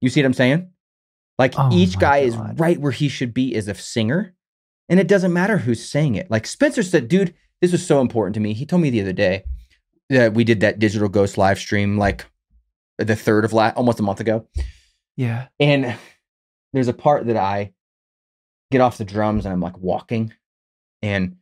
[0.00, 0.70] You see what i'm saying?
[1.38, 4.35] Like Oh each guy is right where he should be as a singer
[4.88, 6.30] and it doesn't matter who's saying it.
[6.30, 8.52] Like Spencer said, dude, this was so important to me.
[8.52, 9.44] He told me the other day
[10.10, 12.24] that we did that digital ghost live stream like
[12.98, 14.46] the third of last almost a month ago.
[15.16, 15.48] Yeah.
[15.58, 15.96] And
[16.72, 17.72] there's a part that I
[18.70, 20.32] get off the drums and I'm like walking
[21.02, 21.36] and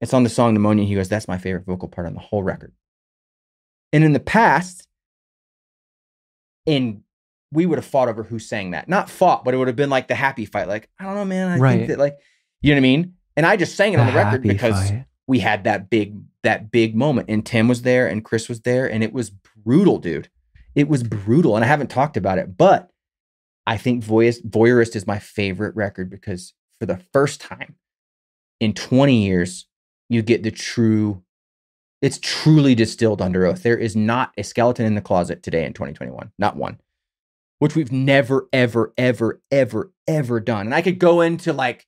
[0.00, 0.84] it's on the song Pneumonia.
[0.84, 2.72] He goes, That's my favorite vocal part on the whole record.
[3.92, 4.86] And in the past,
[6.66, 7.02] in
[7.52, 8.88] we would have fought over who sang that.
[8.88, 10.66] Not fought, but it would have been like the happy fight.
[10.66, 11.48] Like, I don't know, man.
[11.52, 11.76] I Right.
[11.76, 12.16] think that like
[12.64, 13.14] you know what I mean?
[13.36, 15.04] And I just sang it on the record because fight.
[15.26, 18.90] we had that big that big moment and Tim was there and Chris was there
[18.90, 20.30] and it was brutal, dude.
[20.74, 22.90] It was brutal and I haven't talked about it, but
[23.66, 27.76] I think Voyeur- Voyeurist is my favorite record because for the first time
[28.60, 29.66] in 20 years
[30.08, 31.22] you get the true
[32.00, 33.62] it's truly distilled Underoath.
[33.62, 36.78] There is not a skeleton in the closet today in 2021, not one.
[37.58, 40.66] Which we've never ever ever ever ever done.
[40.66, 41.86] And I could go into like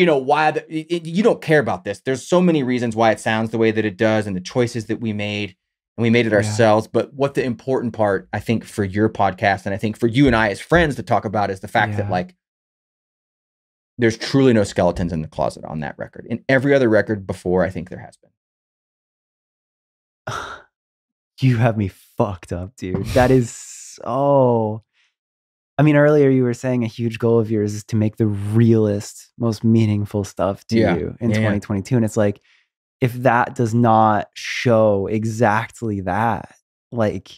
[0.00, 0.62] you know why the,
[0.94, 3.70] it, you don't care about this there's so many reasons why it sounds the way
[3.70, 5.54] that it does and the choices that we made
[5.96, 6.38] and we made it Yeah.
[6.38, 10.06] ourselves but what the important part i think for your podcast and i think for
[10.06, 12.34] you and i as friends to talk about is the fact that like
[13.98, 17.62] there's truly no skeletons in the closet on that record in every other record before
[17.64, 18.30] i think there has been
[21.40, 23.06] you have me fucked up, dude.
[23.14, 24.82] That is so.
[25.80, 28.26] I mean, earlier you were saying a huge goal of yours is to make the
[28.26, 30.94] realest, most meaningful stuff to Yeah.
[30.94, 31.42] you in Yeah, yeah.
[31.54, 31.96] 2022.
[31.96, 32.42] And it's like,
[33.00, 36.54] if that does not show exactly that,
[36.92, 37.30] like,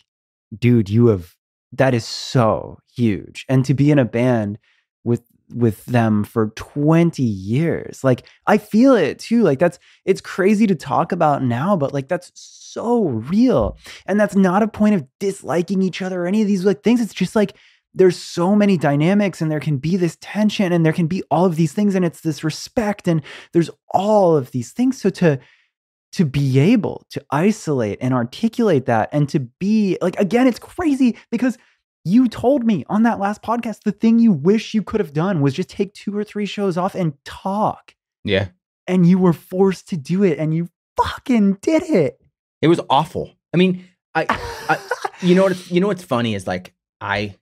[0.58, 1.36] dude, you have
[1.74, 3.46] that is so huge.
[3.48, 4.58] And to be in a band
[5.04, 5.22] with
[5.54, 8.02] with them for 20 years.
[8.02, 9.42] Like I feel it too.
[9.42, 13.76] Like that's it's crazy to talk about now, but like that's so real.
[14.06, 17.00] And that's not a point of disliking each other or any of these like things.
[17.00, 17.54] It's just like
[17.94, 21.44] there's so many dynamics and there can be this tension and there can be all
[21.44, 23.22] of these things and it's this respect and
[23.52, 25.00] there's all of these things.
[25.00, 25.38] So to
[26.12, 31.16] to be able to isolate and articulate that and to be like again it's crazy
[31.30, 31.56] because
[32.04, 35.40] you told me on that last podcast the thing you wish you could have done
[35.40, 37.94] was just take two or three shows off and talk.
[38.24, 38.48] Yeah.
[38.86, 42.20] And you were forced to do it and you fucking did it.
[42.60, 43.32] It was awful.
[43.54, 44.78] I mean i
[45.22, 47.34] you know what you know what's funny is like i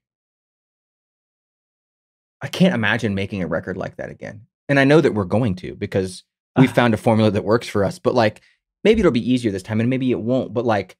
[2.42, 5.54] i can't imagine making a record like that again and i know that we're going
[5.54, 6.24] to because
[6.58, 6.72] we Ah.
[6.72, 8.40] found a formula that works for us but like
[8.84, 10.96] maybe it'll be easier this time and maybe it won't, but like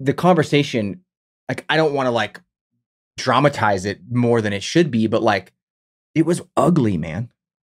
[0.00, 1.00] the conversation,
[1.48, 2.40] like I don't want to like
[3.16, 5.52] dramatize it more than it should be, but like
[6.14, 7.30] it was ugly, man.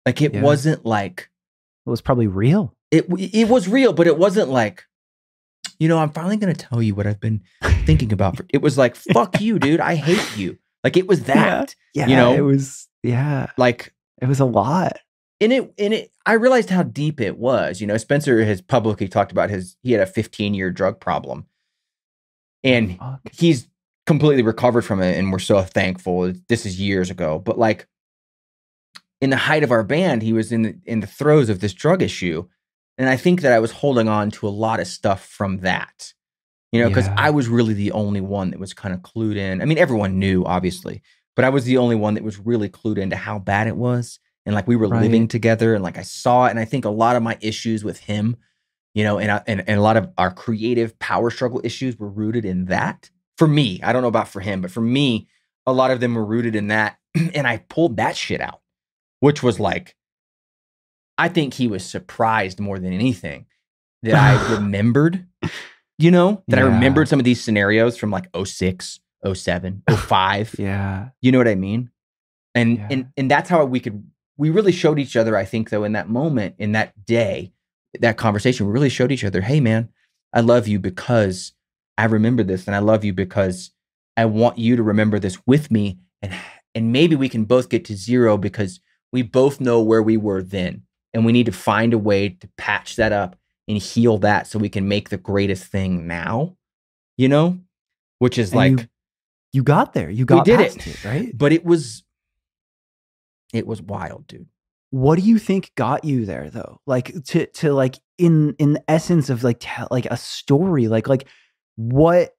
[0.07, 0.43] Like it Yeah.
[0.43, 1.29] wasn't like
[1.87, 2.75] It was probably real.
[2.91, 4.85] it it was real, but it wasn't like,
[5.79, 7.43] you know, I'm finally gonna tell you what I've been
[7.85, 8.37] thinking about.
[8.37, 9.81] For, it was like, fuck you, dude.
[9.81, 10.59] I hate you.
[10.85, 11.75] Like it was that.
[11.95, 12.33] Yeah, You know?
[12.33, 12.89] it was.
[13.03, 14.99] Yeah, Like it was a lot.
[15.41, 17.81] and it and it I realized how deep it was.
[17.81, 21.47] You know, Spencer has publicly talked about his he had a 15 year drug problem.
[22.63, 23.21] And Fuck.
[23.33, 23.69] he's
[24.07, 26.33] completely recovered from it and we're so thankful.
[26.49, 27.87] This is years ago, but like
[29.21, 31.73] in the height of our band, he was in the, in the throes of this
[31.75, 32.47] drug issue.
[32.99, 36.13] And I think that I was holding on to a lot of stuff from that.
[36.73, 37.15] You know, because Yeah.
[37.17, 39.61] I was really the only one that was kind of clued in.
[39.61, 41.03] I mean, everyone knew, obviously,
[41.35, 44.19] but I was the only one that was really clued into how bad it was.
[44.47, 45.03] And like we were Right.
[45.03, 46.51] living together and like I saw it.
[46.51, 48.37] And I think a lot of my issues with him,
[48.95, 52.09] you know, and, I, and, and a lot of our creative power struggle issues were
[52.09, 53.11] rooted in that.
[53.37, 55.29] For me, I don't know about for him, but for me,
[55.67, 56.99] a lot of them were rooted in that.
[57.35, 58.61] and I pulled that shit out,
[59.21, 59.97] which was like,
[61.19, 63.47] I think he was surprised more than anything
[64.03, 65.27] that I remembered,
[66.01, 69.01] you know, that I remembered some of these scenarios from like 06,
[69.35, 70.57] 07, 05.
[70.59, 71.91] Yeah, You know what I mean?
[72.55, 72.87] And Yeah.
[72.91, 74.03] and and that's how we could
[74.37, 77.53] we really showed each other, I think, though, in that moment, in that day,
[78.01, 79.91] that conversation, we really showed each other, hey man,
[80.33, 81.53] I love you because
[81.99, 83.71] I remember this, and I love you because
[84.17, 85.99] I want you to remember this with me.
[86.23, 86.33] And
[86.75, 88.81] and maybe we can both get to zero because
[89.13, 90.83] we both know where we were then.
[91.13, 93.35] And we need to find a way to patch that up
[93.71, 96.57] and heal that so we can make the greatest thing now,
[97.17, 97.59] you know?
[98.19, 98.87] Which is And like you-
[99.53, 100.11] you got there.
[100.11, 100.87] You got did past it.
[100.89, 101.31] it, right?
[101.37, 102.03] but it was
[103.53, 104.47] it was wild, dude.
[104.91, 106.81] What do you think got you there, though?
[106.87, 111.09] Like to to like in in the essence of like tell like a story, like
[111.09, 111.27] like
[111.77, 112.35] what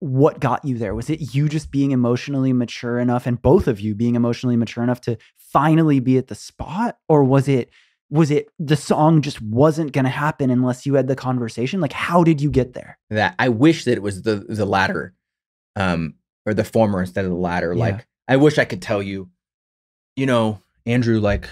[0.00, 0.94] what got you there?
[0.94, 4.82] Was it you just being emotionally mature enough, and both of you being emotionally mature
[4.84, 7.70] enough to finally be at the spot, or was it
[8.10, 11.80] was it the song just wasn't going to happen unless you had the conversation?
[11.80, 12.98] Like, how did you get there?
[13.10, 15.14] that I wish that it was the the latter,
[15.76, 16.14] um,
[16.46, 17.72] or the former instead of the latter.
[17.72, 17.80] Yeah.
[17.84, 19.28] Like I wish I could tell you,
[20.16, 21.48] you know, Andrew, like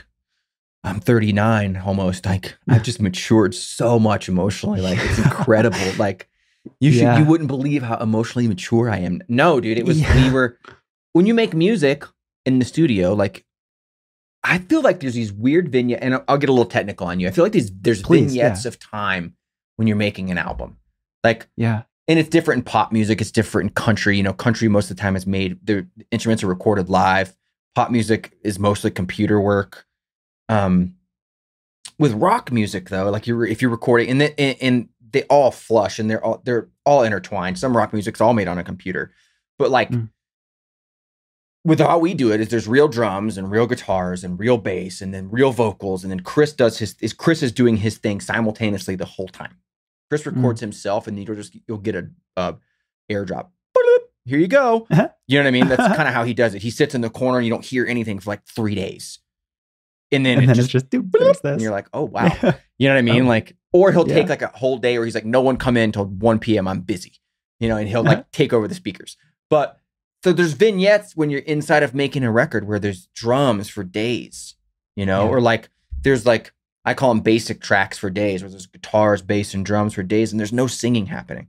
[0.84, 2.24] I'm 39 almost.
[2.26, 4.80] Like I've just matured so much emotionally.
[4.80, 5.78] Like it's incredible.
[5.98, 6.28] like
[6.80, 7.18] you should Yeah.
[7.18, 9.20] you wouldn't believe how emotionally mature I am.
[9.28, 10.24] No, dude, it was Yeah.
[10.24, 10.58] we were
[11.12, 12.04] when you make music
[12.44, 13.44] in the studio, like
[14.46, 17.20] I feel like there's these weird vignette, and I'll, I'll get a little technical on
[17.20, 17.28] you.
[17.28, 18.68] I feel like these there's Please, vignettes yeah.
[18.68, 19.34] of time
[19.76, 20.78] when you're making an album.
[21.24, 24.68] Like Yeah, and it's different in pop music it's different in country you know country
[24.68, 27.34] most of the time is made the instruments are recorded live
[27.74, 29.86] pop music is mostly computer work
[30.48, 30.94] um
[31.98, 35.50] with rock music though like you're if you're recording and, the, and, and they all
[35.50, 39.12] flush and they're all they're all intertwined some rock music's all made on a computer
[39.58, 40.10] but like Mm.
[41.66, 45.00] With how we do it is there's real drums and real guitars and real bass
[45.02, 48.20] and then real vocals and then chris does his is chris is doing his thing
[48.20, 49.56] simultaneously the whole time
[50.08, 50.36] chris Mm.
[50.36, 52.56] records himself and you'll just you'll get a, a
[53.10, 53.48] airdrop
[54.24, 55.08] here you go Uh-huh.
[55.26, 57.00] you know what i mean that's kind of how he does it he sits in
[57.00, 59.18] the corner and you don't hear anything for like three days
[60.12, 61.40] and then, and it then just, it's just bloop, this.
[61.44, 62.30] and you're like oh wow
[62.78, 63.22] you know what I mean?
[63.22, 65.76] Um, like, or he'll take like a whole day where he's like, no one come
[65.78, 66.68] in until 1 p.m.
[66.68, 67.14] I'm busy,
[67.58, 68.26] you know, and he'll like Uh-huh.
[68.32, 69.16] take over the speakers.
[69.48, 69.80] But
[70.26, 74.56] so there's vignettes when you're inside of making a record where there's drums for days,
[74.96, 75.30] you know, Yeah.
[75.30, 75.68] or like
[76.02, 76.52] there's like,
[76.84, 80.32] I call them basic tracks for days where there's guitars, bass, and drums for days
[80.32, 81.46] and there's no singing happening.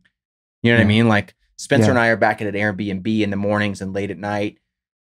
[0.61, 1.07] You know what I mean?
[1.07, 1.89] Like Spencer Yeah.
[1.89, 4.59] and I are back at an Airbnb in the mornings and late at night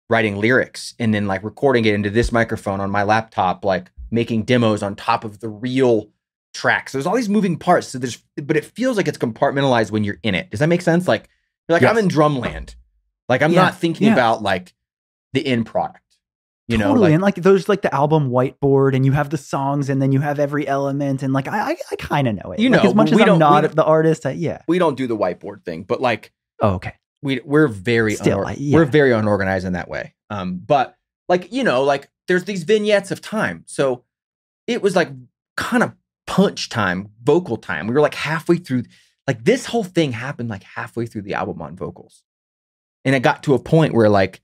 [0.09, 4.45] writing lyrics and then like recording it into this microphone on my laptop, like making
[4.45, 6.11] demos on top of the real
[6.53, 6.93] tracks.
[6.93, 7.89] There's all these moving parts.
[7.89, 10.51] So there's, but it feels like it's compartmentalized when you're in it.
[10.53, 11.09] Does that make sense?
[11.09, 11.29] Like,
[11.69, 12.77] you're like, I'm in drumland.
[13.29, 14.13] Like, I'm Yeah, not thinking yeah.
[14.13, 14.75] about like
[15.33, 16.01] the end product,
[16.69, 16.89] you know?
[16.89, 17.07] totally.
[17.09, 20.13] Like, and like there's like the album whiteboard, and you have the songs, and then
[20.13, 22.59] you have every element, and like I I, I kind of know it.
[22.61, 24.27] You Like, know, as much as we I'm don't- the artist.
[24.27, 24.63] I, yeah.
[24.69, 26.93] we don't do the whiteboard thing, but like, Oh, okay.
[27.23, 28.77] we we're very Still, unor- I- yeah.
[28.77, 30.15] we're very unorganized in that way.
[30.31, 30.97] Um, but
[31.29, 33.65] like you know, like there's these vignettes of time.
[33.67, 34.05] So
[34.67, 35.11] it was like
[35.57, 35.93] kind of
[36.27, 37.87] punch time, vocal time.
[37.87, 38.85] We were like halfway through.
[39.27, 42.23] Like this whole thing happened like halfway through the album on vocals,
[43.05, 44.41] and it got to a point where like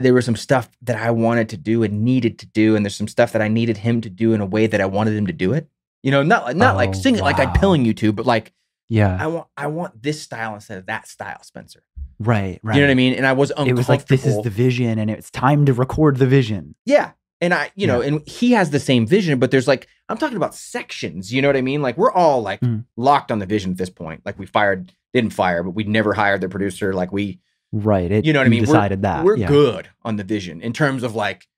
[0.00, 2.96] there was some stuff that I wanted to do and needed to do, and there's
[2.96, 5.26] some stuff that I needed him to do in a way that I wanted him
[5.28, 5.68] to do it.
[6.02, 7.52] You know, not not like Oh, sing it like I'm wow.
[7.54, 8.52] telling you to, but like
[8.88, 9.16] Yeah.
[9.20, 11.82] I want I want this style instead of that style, Spencer.
[12.18, 12.58] right.
[12.62, 12.74] Right.
[12.74, 13.14] You know what I mean?
[13.14, 13.76] And I was uncomfortable.
[13.78, 16.74] It was like this is the vision, and it's time to record the vision.
[16.84, 17.12] yeah.
[17.40, 20.36] And I, you know, and he has the same vision, but there's like, I'm talking
[20.36, 21.32] about sections.
[21.34, 21.82] You know what I mean?
[21.82, 22.84] Like we're all like Mm.
[22.96, 24.22] locked on the vision at this point.
[24.24, 26.92] Like we fired, didn't fire, but we never hired the producer.
[26.94, 27.40] Like we,
[27.74, 28.10] Right.
[28.12, 28.60] It, you know what I mean?
[28.64, 29.24] We're- Decided that.
[29.24, 29.48] we're yeah.
[29.48, 31.48] good on the vision in terms of like,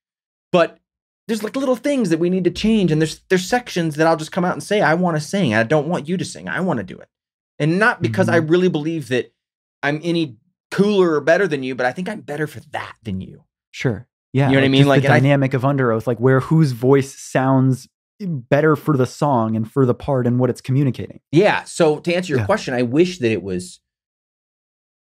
[0.52, 0.78] but
[1.26, 4.16] there's like little things that we need to change, and there's there's sections that I'll
[4.16, 5.54] just come out and say I want to sing.
[5.54, 6.48] I don't want you to sing.
[6.48, 7.08] I want to do it,
[7.58, 8.50] and not because I Mm-hmm.
[8.50, 9.32] really believe that
[9.82, 10.36] I'm any
[10.70, 13.44] cooler or better than you, but I think I'm better for that than you.
[13.72, 14.06] Sure.
[14.32, 14.48] Yeah.
[14.48, 14.86] You know what I mean?
[14.86, 17.88] Like, I- dynamic of Underoath, like where whose voice sounds
[18.20, 21.20] better for the song and for the part and what it's communicating.
[21.32, 21.64] Yeah.
[21.64, 22.46] So to answer your Yeah.
[22.46, 23.80] question, I wish that it was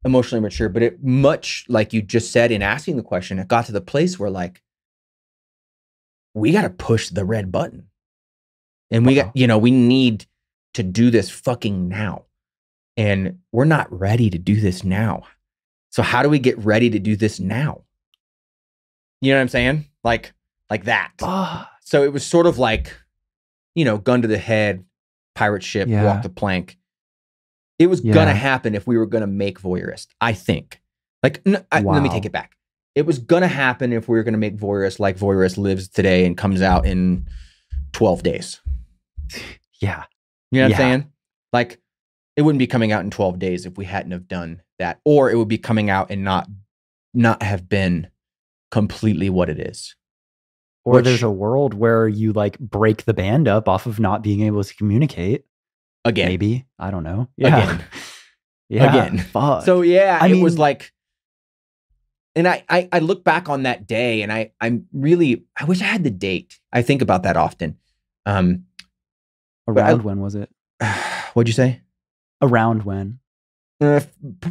[0.05, 3.65] emotionally mature, but it much like you just said in asking the question, it got
[3.67, 4.61] to the place where like
[6.33, 7.87] we got to push the red button.
[8.91, 9.15] And we Uh-oh.
[9.15, 9.31] got, uh-huh.
[9.35, 10.25] you know, we need
[10.73, 12.25] to do this fucking now.
[12.97, 15.23] And we're not ready to do this now.
[15.91, 17.83] So how do we get ready to do this now?
[19.21, 19.85] You know what I'm saying?
[20.03, 20.33] Like
[20.69, 21.11] like that.
[21.85, 22.95] So it was sort of like,
[23.75, 24.83] you know, gun to the head,
[25.35, 26.03] pirate ship, Yeah.
[26.03, 26.77] walk the plank.
[27.79, 28.13] It was Yeah.
[28.13, 30.07] gonna happen if we were gonna make voyeurist.
[30.21, 30.81] I think.
[31.23, 32.55] Like, n I- let me take it back.
[32.95, 36.37] It was gonna happen if we were gonna make voyeurist like voyeurist lives today and
[36.37, 37.27] comes out in
[37.91, 38.61] twelve days.
[39.81, 40.03] yeah.
[40.51, 40.75] You know what Yeah.
[40.75, 41.11] I'm saying?
[41.51, 41.79] Like,
[42.35, 45.31] it wouldn't be coming out in twelve days if we hadn't have done that, or
[45.31, 46.47] it would be coming out and not
[47.13, 48.07] not have been
[48.71, 49.95] completely what it is.
[50.85, 54.21] Or Which- there's a world where you like break the band up off of not
[54.21, 55.45] being able to communicate.
[56.05, 56.65] Again, Maybe.
[56.77, 57.29] I don't know.
[57.37, 57.57] Yeah.
[57.63, 57.85] Again.
[58.69, 58.89] yeah.
[58.89, 59.17] Again.
[59.19, 59.63] Fuck.
[59.63, 60.91] So yeah, I it was like,
[62.35, 65.81] and I, I I look back on that day, and I I'm really I wish
[65.81, 66.59] I had the date.
[66.73, 67.77] I think about that often.
[68.25, 68.65] Um,
[69.67, 70.49] around I- when was it?
[71.33, 71.81] what'd you say?
[72.41, 73.19] Around when?
[73.79, 74.01] Uh,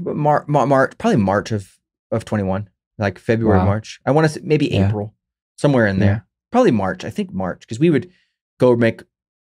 [0.00, 1.78] Mar- Mar- March, probably March of
[2.10, 2.68] of 21,
[2.98, 3.64] like February, Wow.
[3.66, 4.00] March.
[4.06, 4.88] I want to say maybe Yeah.
[4.88, 5.14] April,
[5.62, 6.10] somewhere in there.
[6.10, 6.20] Yeah.
[6.50, 7.04] Probably March.
[7.04, 8.10] I think March because we would
[8.60, 9.02] go make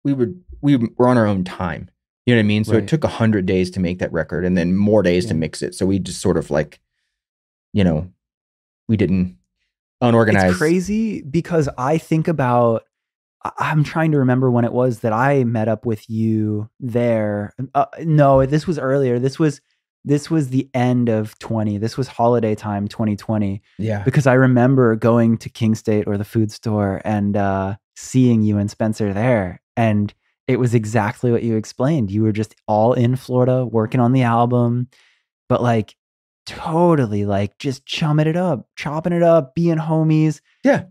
[0.03, 1.89] we would we were on our own time.
[2.25, 2.63] You know what I mean?
[2.63, 2.83] So Right.
[2.83, 5.61] it took a hundred days to make that record, and then more days to mix
[5.61, 5.73] it.
[5.75, 6.79] So we just sort of like,
[7.73, 8.09] you know,
[8.87, 9.37] we didn't
[10.01, 10.49] unorganized.
[10.51, 12.83] It's crazy because I think about.
[13.57, 17.53] I'm trying to remember when it was that I met up with you there.
[17.75, 19.19] Uh, no, this was earlier.
[19.19, 19.59] This was
[20.05, 21.77] this was the end of 20.
[21.77, 24.03] This was holiday time 2020 Yeah.
[24.03, 28.69] because I remember going to Kingstate or the food store and uh, seeing you and
[28.69, 30.13] Spencer there, and
[30.47, 32.11] it was exactly what you explained.
[32.11, 34.89] You were just all in Florida working on the album,
[35.47, 35.95] but like
[36.45, 40.41] totally like just chumming it up, chopping it up, being homies.
[40.63, 40.85] Yeah.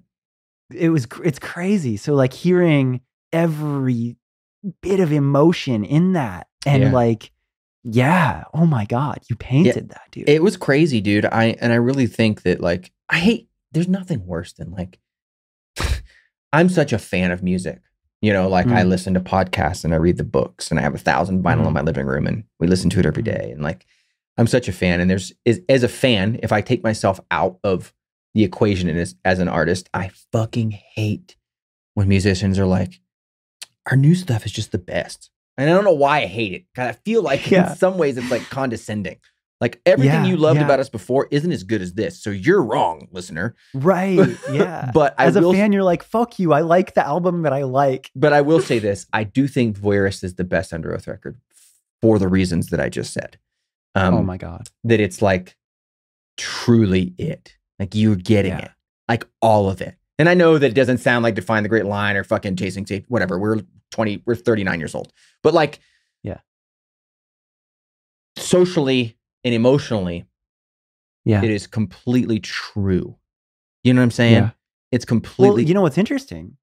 [0.74, 1.96] It was it's crazy.
[1.98, 3.02] So like hearing
[3.32, 4.16] every
[4.80, 6.92] bit of emotion in that and Yeah.
[6.92, 7.31] like
[7.84, 10.28] yeah, oh my god, you painted that, dude.
[10.28, 11.24] It was crazy, dude.
[11.26, 14.98] I and I really think that like I hate there's nothing worse than like
[16.52, 17.80] I'm such a fan of music.
[18.20, 18.88] You know, like I Mm.
[18.88, 21.72] listen to podcasts and I read the books and I have a thousand vinyl in
[21.72, 21.74] Mm.
[21.74, 23.50] my living room and we listen to it every Mm.
[23.52, 23.84] And like
[24.38, 25.00] I'm such a fan.
[25.00, 27.92] And there's is as a fan, if I take myself out of
[28.34, 31.36] the equation and as, as an artist, I fucking hate
[31.94, 33.00] when musicians are like,
[33.90, 35.30] our new stuff is just the best.
[35.59, 36.64] And I don't know why I hate it.
[36.80, 37.70] I feel like Yeah.
[37.72, 39.18] in some ways it's like condescending.
[39.61, 40.64] Like everything Yeah, you loved yeah.
[40.64, 42.20] about us before isn't as good as this.
[42.20, 43.55] So you're wrong, listener.
[43.74, 44.36] right.
[44.53, 44.90] Yeah.
[44.92, 46.53] But I As a will fan, you're like, fuck you.
[46.53, 48.11] I like the album that I like.
[48.16, 49.07] but I will say this.
[49.12, 51.38] I do think Voyeurist is the best Underoath record
[52.00, 53.38] for the reasons that I just said.
[53.94, 54.68] Um, oh my God.
[54.84, 55.57] that it's like
[56.36, 57.55] truly it.
[57.78, 58.70] Like you're getting it.
[59.09, 59.96] Like all of it.
[60.18, 62.84] And I know that it doesn't sound like Define the Great Line or fucking Chasing
[62.84, 63.38] Tape, whatever.
[63.38, 63.60] We're
[63.90, 65.12] 20, we're 39 years old.
[65.42, 65.80] But like,
[66.22, 66.38] Yeah.
[68.36, 70.24] Socially and emotionally,
[71.24, 71.42] Yeah.
[71.42, 73.16] it is completely true.
[73.84, 74.34] You know what I'm saying?
[74.34, 74.50] Yeah.
[74.90, 76.56] It's Well, completely you know what's interesting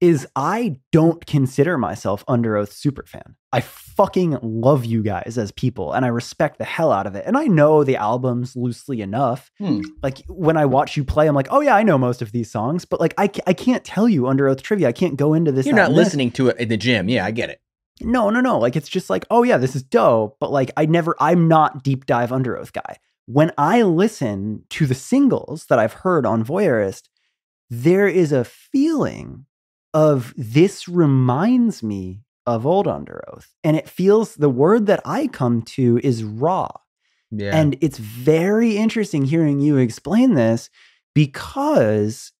[0.00, 3.36] is I don't consider myself Underoath super fan.
[3.52, 7.24] I fucking love you guys as people and I respect the hell out of it.
[7.26, 9.50] And I know the albums loosely enough.
[9.58, 9.80] Hmm.
[10.02, 12.50] Like when I watch you play, I'm like, oh yeah, I know most of these
[12.50, 14.88] songs, but like I, I can't tell you Underoath trivia.
[14.88, 15.64] I can't go into this.
[15.64, 16.04] You're not and this.
[16.04, 17.08] listening to it in the gym.
[17.08, 17.60] Yeah, I get it.
[18.02, 18.58] No, no, no.
[18.58, 20.36] Like it's just like, oh yeah, this is dope.
[20.38, 22.98] But like I never, I'm not deep dive Underoath guy.
[23.24, 27.04] When I listen to the singles that I've heard on Voyeurist,
[27.70, 29.46] there is a feeling
[29.96, 33.46] of this reminds me of old Underoath.
[33.64, 36.68] And it feels the word that I come to is raw.
[37.30, 37.56] Yeah.
[37.56, 40.68] And it's very interesting hearing you explain this
[41.14, 42.32] because,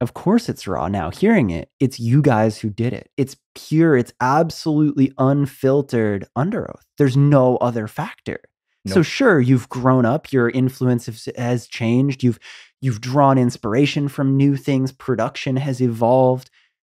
[0.00, 1.10] of course, it's raw now.
[1.10, 3.10] Hearing it, it's you guys who did it.
[3.18, 6.84] It's pure, it's absolutely unfiltered Underoath.
[6.96, 8.40] There's no other factor.
[8.86, 12.22] So sure, you've grown up, your influence has, has changed.
[12.22, 12.38] You've
[12.82, 16.50] you've drawn inspiration from new things, production has evolved,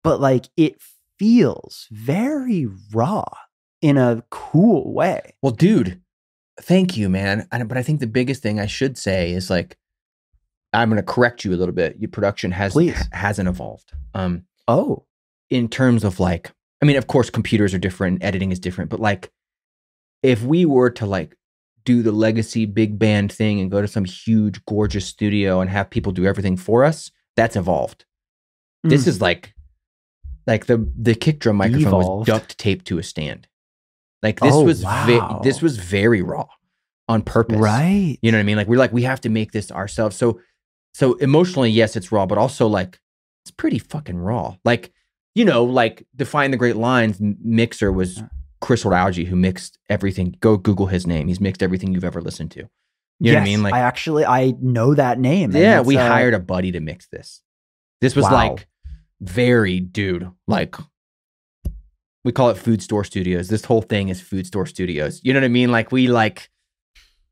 [0.07, 0.81] but like it
[1.19, 3.25] feels very raw
[3.83, 5.35] in a cool way.
[5.43, 6.01] Well, dude,
[6.61, 7.47] thank you, man.
[7.51, 9.77] I, but I think the biggest thing I should say is like,
[10.73, 11.97] I'm going to correct you a little bit.
[11.99, 13.09] Your production has Please.
[13.13, 13.93] hasn't evolved.
[14.15, 15.05] Um, Oh,
[15.51, 16.51] in terms of like,
[16.83, 19.31] I mean, of course, computers are different, editing is different, but like,
[20.23, 21.37] if we were to like
[21.85, 25.89] do the legacy big band thing and go to some huge, gorgeous studio and have
[25.91, 28.05] people do everything for us, that's evolved.
[28.83, 29.09] This Mm.
[29.09, 29.55] is like,
[30.47, 33.49] like the the kick drum microphone was duct taped to a stand.
[34.23, 35.41] Like this Oh, was wow.
[35.43, 36.47] this was very raw
[37.09, 37.59] on purpose.
[37.59, 38.19] right.
[38.23, 38.57] You know what I mean?
[38.57, 40.17] Like we're like we have to make this ourselves.
[40.17, 40.41] So
[40.95, 42.99] so emotionally, yes, it's raw, but also like
[43.45, 44.57] it's pretty fucking raw.
[44.65, 44.93] Like
[45.35, 47.19] you know, like define the great lines.
[47.21, 48.23] Mixer was
[48.63, 50.35] Chris Alge who mixed everything.
[50.41, 51.29] Go Google his name.
[51.29, 52.69] He's mixed everything you've ever listened to.
[53.21, 53.63] You know what I mean?
[53.63, 55.53] Like I actually I know that name.
[55.53, 57.43] yeah, we uh, hired a buddy to mix this.
[58.01, 58.33] This was Wow.
[58.33, 58.67] like
[59.21, 60.77] very dude, like
[62.25, 63.49] we call it food store studios.
[63.49, 65.21] This whole thing is food store studios.
[65.23, 65.71] You know what I mean?
[65.71, 66.51] Like we like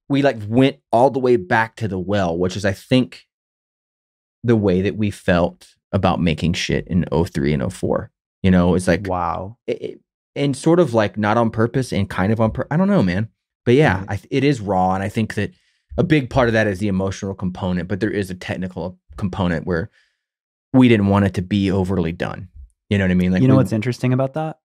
[0.09, 3.25] we like went all the way back to the well, which is I think
[4.43, 8.11] the way that we felt about making shit in 03 and 04.
[8.43, 9.57] You know, it's like wow.
[9.67, 10.01] it, it-
[10.37, 12.67] and sort of like not on purpose and kind of on purpose.
[12.73, 13.29] I don't know, man.
[13.65, 14.21] But yeah, Right.
[14.21, 15.53] I, it is raw, and I think that
[15.97, 17.87] a big part of that is the emotional component.
[17.89, 19.91] But there is a technical component where
[20.75, 22.49] we didn't want it to be overly done.
[22.91, 23.33] You know what I mean?
[23.33, 24.59] Like you know we- what's interesting about that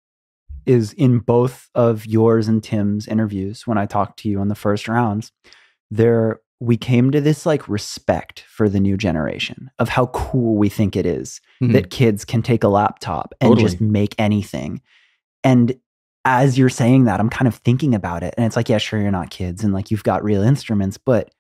[0.66, 4.56] is in both of yours and Tim's interviews when I talked to you on the
[4.56, 5.32] first rounds,
[5.90, 10.68] there we came to this like respect for the new generation of how cool we
[10.68, 11.72] think it is Mhm.
[11.72, 14.82] that kids can take a laptop and just make anything.
[15.44, 15.80] And
[16.26, 18.34] as you're saying that, I'm kind of thinking about it.
[18.36, 21.32] And it's like, yeah, sure, you're not kids and like you've got real instruments, but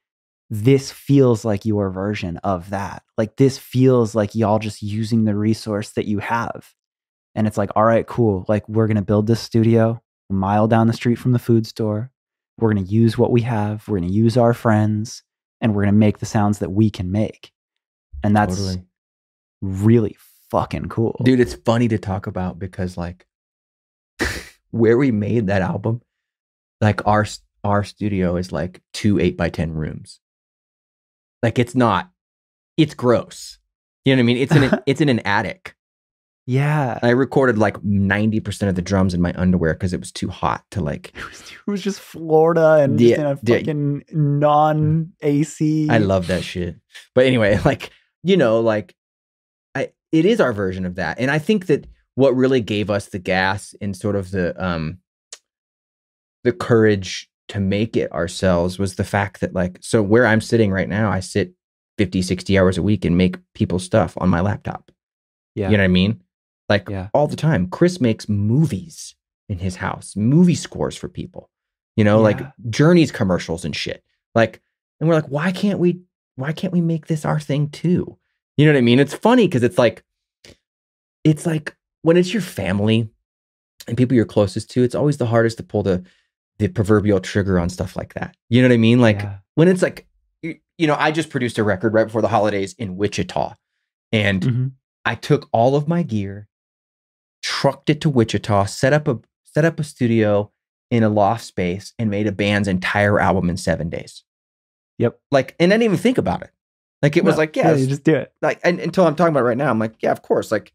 [0.50, 3.04] this feels like your version of that.
[3.18, 6.74] Like this feels like y'all just using the resource that you have.
[7.36, 8.45] And it's like, all right, cool.
[8.47, 11.68] Like we're going to build this studio a mile down the street from the food
[11.68, 12.12] store.
[12.58, 13.88] We're going to use what we have.
[13.88, 15.24] We're going to use our friends
[15.62, 17.52] and we're going to make the sounds that we can make.
[18.24, 18.86] And that's Totally.
[19.62, 20.18] really
[20.50, 21.22] fucking cool.
[21.24, 21.39] dude.
[21.39, 23.28] It's funny to talk about because like
[24.72, 26.02] where we made that album,
[26.82, 27.26] like our
[27.64, 30.20] our studio is like two eight by ten rooms.
[31.43, 32.09] Like it's not,
[32.77, 33.57] it's gross.
[34.05, 34.37] You know what I mean?
[34.37, 35.75] It's in a, it's in an attic.
[36.45, 36.97] Yeah.
[37.03, 40.29] I recorded like ninety percent of the drums in my underwear because it was too
[40.29, 41.13] hot to like.
[41.17, 43.57] It was, it was just Florida and Yeah, just in a yeah.
[43.59, 45.87] fucking non AC.
[45.89, 46.75] I love that shit.
[47.13, 47.91] But anyway, like
[48.23, 48.95] you know, like
[49.75, 51.85] I it is our version of that, and I think that
[52.15, 54.97] what really gave us the gas and sort of the um
[56.43, 60.72] the courage to make it ourselves was the fact that like so where I'm sitting
[60.72, 61.54] right now, I sit
[61.97, 64.91] 50, 60 hours a week and make people stuff on my laptop.
[65.56, 65.70] Yeah.
[65.70, 66.22] You know what I mean?
[66.70, 67.10] Like Yeah.
[67.14, 67.68] all the time.
[67.68, 69.16] Chris makes movies
[69.50, 71.50] in his house, movie scores for people.
[71.97, 72.39] You know, like
[72.70, 74.04] Journeys commercials and shit.
[74.34, 74.62] Like,
[75.00, 76.00] and we're like, why can't we?
[76.36, 78.18] Why can't we make this our thing too?
[78.56, 79.00] You know what I mean?
[79.00, 80.04] It's funny because it's like,
[81.26, 83.10] it's like when it's your family
[83.88, 84.84] and people you're closest to.
[84.84, 86.04] It's always the hardest to pull the
[86.60, 88.36] the proverbial trigger on stuff like that.
[88.49, 88.99] You know what I mean?
[88.99, 89.38] Like Yeah.
[89.55, 90.07] when it's like,
[90.41, 93.55] you, you know, I just produced a record right before the holidays in Wichita,
[94.12, 94.72] and Mhm.
[95.05, 96.47] I took all of my gear,
[97.41, 100.51] trucked it to Wichita, set up a set up a studio
[100.91, 104.24] in a loft space, and made a band's entire album in seven days.
[104.99, 105.20] Yep.
[105.32, 106.51] Like, and I didn't even think about it.
[107.01, 108.34] Like it was like, yeah, you just do it.
[108.41, 110.51] like and, until I'm talking about right now, I'm like, yeah, of course.
[110.51, 110.74] Like,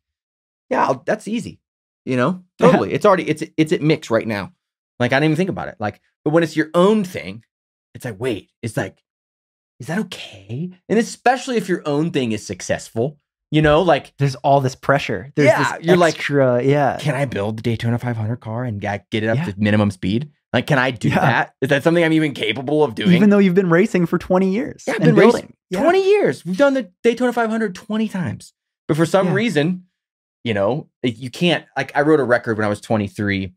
[0.70, 1.60] yeah, I'll, that's easy.
[2.06, 2.70] You know, Yeah.
[2.70, 2.92] totally.
[2.92, 4.52] It's already it's it's at mix right now.
[5.00, 5.76] Like I didn't even think about it.
[5.78, 7.44] Like, but when it's your own thing,
[7.94, 9.02] it's like, wait, it's like,
[9.80, 10.70] is that okay?
[10.88, 13.18] And especially if your own thing is successful,
[13.50, 15.32] you know, like There's all this pressure.
[15.36, 16.98] There's Yeah, this you're like, extra, yeah.
[17.00, 19.44] can I build the Daytona 500 car and get it up Yeah.
[19.46, 20.30] to minimum speed?
[20.52, 21.20] Like, can I do Yeah.
[21.20, 21.54] that?
[21.60, 23.12] Is that something I'm even capable of doing?
[23.12, 24.84] Even though you've been racing for 20 years.
[24.86, 25.54] Yeah, I've been racing building.
[25.70, 25.82] Yeah.
[25.82, 26.44] 20 years.
[26.44, 28.52] We've done the Daytona 500 20 times.
[28.86, 29.84] But for some reason,
[30.44, 31.64] you know, you can't.
[31.76, 33.52] Like, I wrote a record when I was 23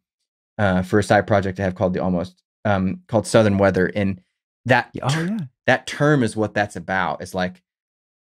[0.58, 3.88] uh, for a side project I have called the Almost, um, called Southern Weather.
[3.96, 4.22] And
[4.66, 5.38] that, Oh, yeah.
[5.68, 7.22] that term is what that's about.
[7.22, 7.62] It's like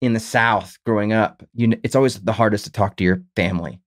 [0.01, 3.21] in the South growing up, you know, it's always the hardest to talk to your
[3.35, 3.79] family,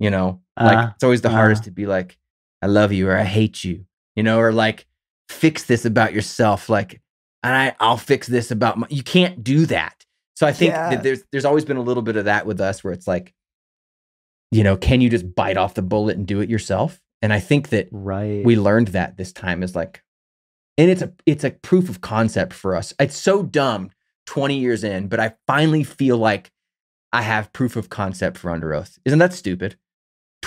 [0.00, 1.32] you know, like Uh, it's always the uh.
[1.32, 2.18] hardest to be like,
[2.62, 3.84] I love you or I hate you,
[4.16, 4.86] you know, or like
[5.28, 6.68] fix this about yourself.
[6.68, 7.00] Like,
[7.44, 10.04] and I, I'll fix this about my, you can't do that.
[10.34, 10.90] So I think Yeah.
[10.90, 13.32] that there's, there's always been a little bit of that with us where it's like,
[14.50, 17.00] you know, can you just bite off the bullet and do it yourself?
[17.22, 18.44] And I think that Right.
[18.44, 20.02] we learned that this time is like,
[20.76, 22.92] and it's a it's a proof of concept for us.
[22.98, 23.90] It's so dumb
[24.26, 26.50] 20 years in, but I finally feel like
[27.12, 28.98] I have proof of concept for Underoath.
[29.04, 29.76] Isn't that stupid?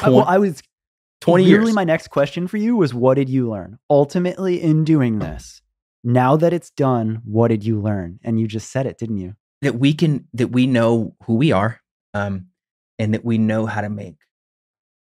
[0.03, 0.61] Uh, well, I was
[1.21, 1.75] 20 literally years.
[1.75, 3.79] my next question for you was what did you learn?
[3.89, 5.61] Ultimately in doing this,
[6.03, 8.19] now that it's done, what did you learn?
[8.23, 9.35] And you just said it, didn't you?
[9.61, 11.79] that we can that we know who we are
[12.13, 12.47] um
[12.99, 14.17] and that we know how to make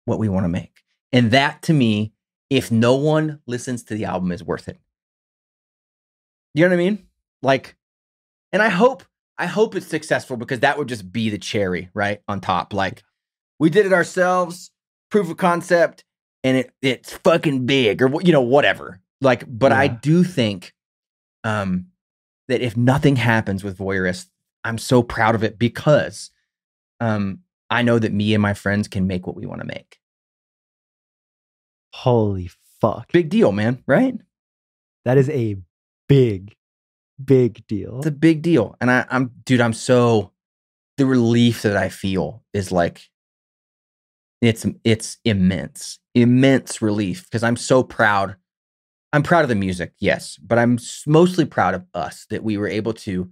[0.04, 0.82] what we want to make
[1.16, 2.12] and that to me
[2.50, 4.78] if no one listens to the album is worth it.
[6.54, 7.08] You know what i mean?
[7.42, 7.76] Like
[8.52, 9.04] and i hope
[9.38, 12.74] i hope it's successful because that would just be the cherry right on top.
[12.74, 13.04] Like
[13.60, 14.72] we did it ourselves
[15.10, 16.04] proof of concept
[16.44, 19.00] and it it's fucking big or you know whatever.
[19.22, 20.74] Like but i do think
[21.46, 21.88] um
[22.50, 24.28] that if nothing happens with voyeurist
[24.66, 26.32] i'm so proud of it because
[27.00, 27.40] um
[27.70, 30.00] i know that me and my friends can make what we want to make
[31.96, 32.50] Holy
[32.82, 33.10] fuck.
[33.14, 34.16] big deal man right
[35.06, 35.56] That is a
[36.10, 36.54] big,
[37.24, 37.98] big deal.
[38.00, 40.32] it's a big deal and I, i'm dude i'm so
[40.98, 43.10] the relief that i feel is like
[44.42, 48.36] it's it's immense immense relief because i'm so proud
[49.14, 50.78] i'm proud of the music yes but i'm
[51.08, 53.30] mostly proud of us that we were able to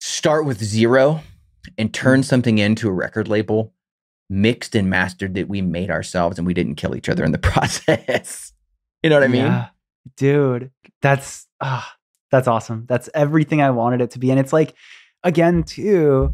[0.00, 1.20] start with zero
[1.76, 2.24] and turn mm.
[2.24, 3.74] something into a record label
[4.30, 7.38] mixed and mastered that we made ourselves and we didn't kill each other in the
[7.50, 8.52] process
[9.02, 9.66] you know what i mean Yeah.
[10.16, 10.70] dude,
[11.02, 11.94] that's ah,
[12.30, 12.84] that's awesome.
[12.88, 14.30] That's everything I wanted it to be.
[14.30, 14.74] And it's like,
[15.24, 16.32] again, too,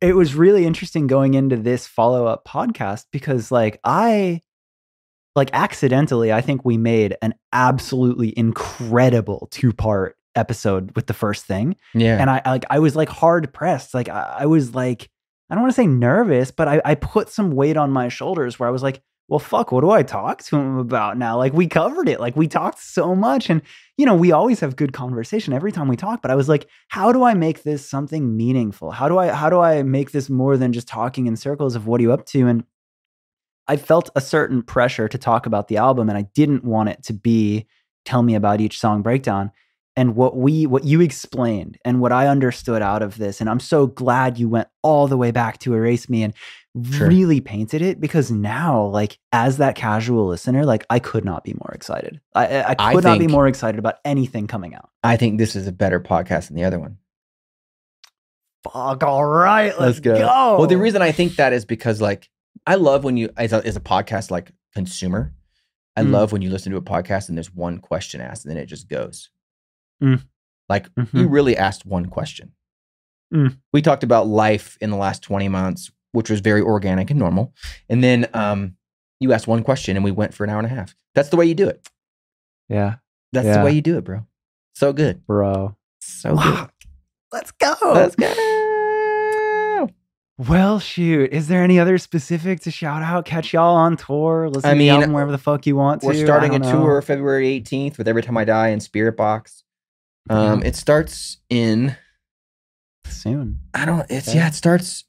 [0.00, 4.40] it was really interesting going into this follow-up podcast because like I
[5.36, 11.76] like accidentally, I think we made an absolutely incredible two-part episode with the first thing.
[11.94, 13.94] yeah and I like I was like hard pressed.
[13.94, 15.09] Like I, I was like
[15.50, 18.58] I don't want to say nervous, but I, I put some weight on my shoulders
[18.58, 21.36] where I was like, well, fuck, what do I talk to him about now?
[21.36, 23.62] Like we covered it, like we talked so much, and
[23.96, 26.20] you know we always have good conversation every time we talk.
[26.20, 28.90] But I was like, how do I make this something meaningful?
[28.90, 31.86] How do I how do I make this more than just talking in circles of
[31.86, 32.48] what are you up to?
[32.48, 32.64] And
[33.68, 37.04] I felt a certain pressure to talk about the album, and I didn't want it
[37.04, 37.66] to be
[38.04, 39.52] tell me about each song breakdown
[39.96, 43.60] and what we what you explained and what i understood out of this and i'm
[43.60, 46.32] so glad you went all the way back to erase me and
[46.92, 47.08] Sure.
[47.08, 51.52] really painted it because now like as that casual listener like i could not be
[51.54, 54.88] more excited i i I I could not be more excited about anything coming out
[55.02, 56.98] I think this is a better podcast than the other one.
[58.64, 60.16] fuck all right let's, Let's go.
[60.18, 62.28] go, Well, the reason I think that is because like
[62.66, 65.32] I love when you as a, as a podcast like consumer,
[65.96, 66.12] I Mm.
[66.12, 68.66] love when you listen to a podcast and there's one question asked and then it
[68.66, 69.30] just goes.
[70.02, 70.22] Mm.
[70.68, 71.30] Like you Mhm.
[71.30, 72.52] really asked one question.
[73.34, 73.58] Mm.
[73.72, 77.52] We talked about life in the last 20 months, which was very organic and normal.
[77.88, 78.76] And then um
[79.20, 80.94] you asked one question and we went for an hour and a half.
[81.14, 81.88] That's the way you do it.
[82.68, 82.96] yeah
[83.32, 83.58] That's Yeah.
[83.58, 84.26] the way you do it, bro.
[84.74, 85.26] So good.
[85.26, 86.68] bro So good.
[87.32, 89.88] Let's go Let's go.
[90.38, 94.68] well shoot is there any other specific to shout out catch y'all on tour listen
[94.68, 96.72] I to the mean, album wherever the fuck you want to We're starting a know.
[96.72, 99.62] tour February 18th with Every Time I Die and Spiritbox.
[100.28, 101.96] Um, it starts in
[103.06, 104.06] soon I don't.
[104.10, 104.48] It's yeah.
[104.48, 105.04] It starts.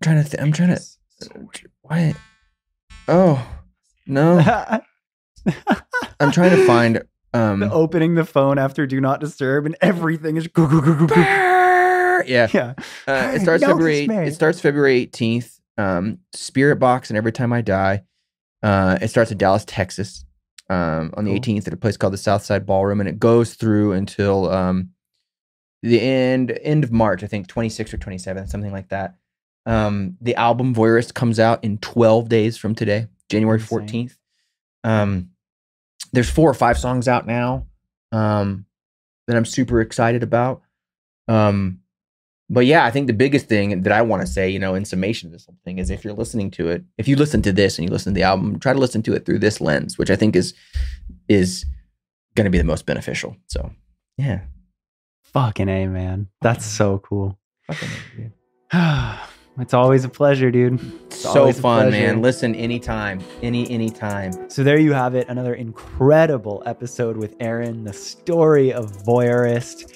[0.00, 0.30] I'm trying to.
[0.30, 0.80] Th- I'm trying to.
[1.82, 2.14] Why?
[3.08, 3.46] Oh
[4.06, 4.38] no!
[6.20, 7.02] I'm trying to find.
[7.34, 7.60] Um.
[7.60, 10.48] the opening the phone after do not disturb and everything is
[12.26, 12.48] yeah.
[12.52, 12.74] yeah
[13.06, 14.06] Uh, it starts February.
[14.06, 15.60] It starts February 18th.
[15.78, 18.02] Um, Spiritbox and Every Time I Die.
[18.62, 20.24] Uh, it starts in Dallas, Texas.
[20.68, 21.54] Um, on the Cool.
[21.54, 24.90] 18th at a place called the Southside Ballroom, and it goes through until um,
[25.82, 27.22] the end end of March.
[27.22, 29.14] I think 26th or 27th, something like that.
[29.64, 34.16] Um, the album Voyeurist comes out in 12 days from today, January 14th.
[34.84, 35.30] Um,
[36.12, 37.66] there's four or five songs out now
[38.12, 38.66] um,
[39.26, 40.62] that I'm super excited about.
[41.28, 41.80] Um,
[42.48, 44.84] but yeah, I think the biggest thing that I want to say, you know, in
[44.84, 47.52] summation of this whole thing is if you're listening to it, if you listen to
[47.52, 49.98] this and you listen to the album, try to listen to it through this lens,
[49.98, 50.54] which I think is
[51.28, 51.64] is
[52.36, 53.36] going to be the most beneficial.
[53.48, 53.72] So,
[54.16, 54.42] yeah,
[55.22, 58.32] fucking a man that's so cool fucking A, dude.
[59.62, 62.22] it's always a pleasure dude It's so fun, man.
[62.22, 64.48] Listen anytime, any any time.
[64.48, 69.92] So there you have it, another incredible episode with Aaron, the story of voyeurist.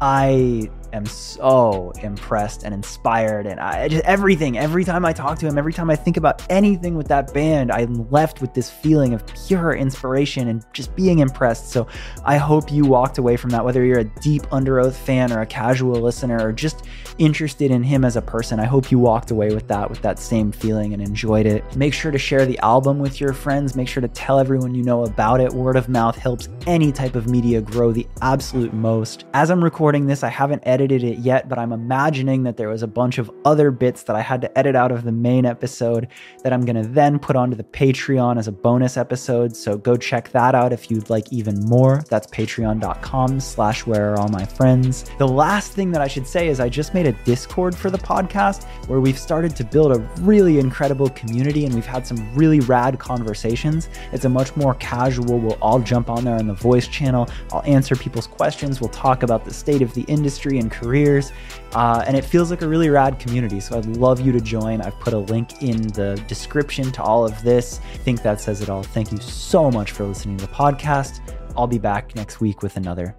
[0.00, 5.46] I am so impressed and inspired and I just everything every time I talk to
[5.46, 9.14] him every time I think about anything with that band I'm left with this feeling
[9.14, 11.70] of pure inspiration and just being impressed.
[11.70, 11.86] So
[12.24, 15.46] I hope you walked away from that whether you're a deep Underoath fan or a
[15.46, 16.86] casual listener or just
[17.18, 20.18] interested in him as a person I hope you walked away with that with that
[20.18, 21.76] same feeling and enjoyed it.
[21.76, 23.76] Make sure to share the album with your friends.
[23.76, 25.52] Make sure to tell everyone you know about it.
[25.52, 29.24] Word of mouth helps any type of media grow the absolute most.
[29.34, 32.82] As I'm recording this I haven't edited it yet, but I'm imagining that there was
[32.82, 36.08] a bunch of other bits that I had to edit out of the main episode
[36.42, 39.56] that I'm going to then put onto the Patreon as a bonus episode.
[39.56, 42.02] So go check that out if you'd like even more.
[42.08, 45.04] That's patreon.com slash where are all my friends.
[45.18, 47.98] The last thing that I should say is I just made a Discord for the
[47.98, 52.60] podcast where we've started to build a really incredible community and we've had some really
[52.60, 53.88] rad conversations.
[54.12, 57.28] It's a much more casual, we'll all jump on there on the voice channel.
[57.52, 58.80] I'll answer people's questions.
[58.80, 61.32] We'll talk about the state of the industry and careers.
[61.72, 63.60] Uh, and it feels like a really rad community.
[63.60, 64.80] So I'd love you to join.
[64.80, 67.80] I've put a link in the description to all of this.
[67.94, 68.82] I think that says it all.
[68.82, 71.20] Thank you so much for listening to the podcast.
[71.56, 73.16] I'll be back next week with another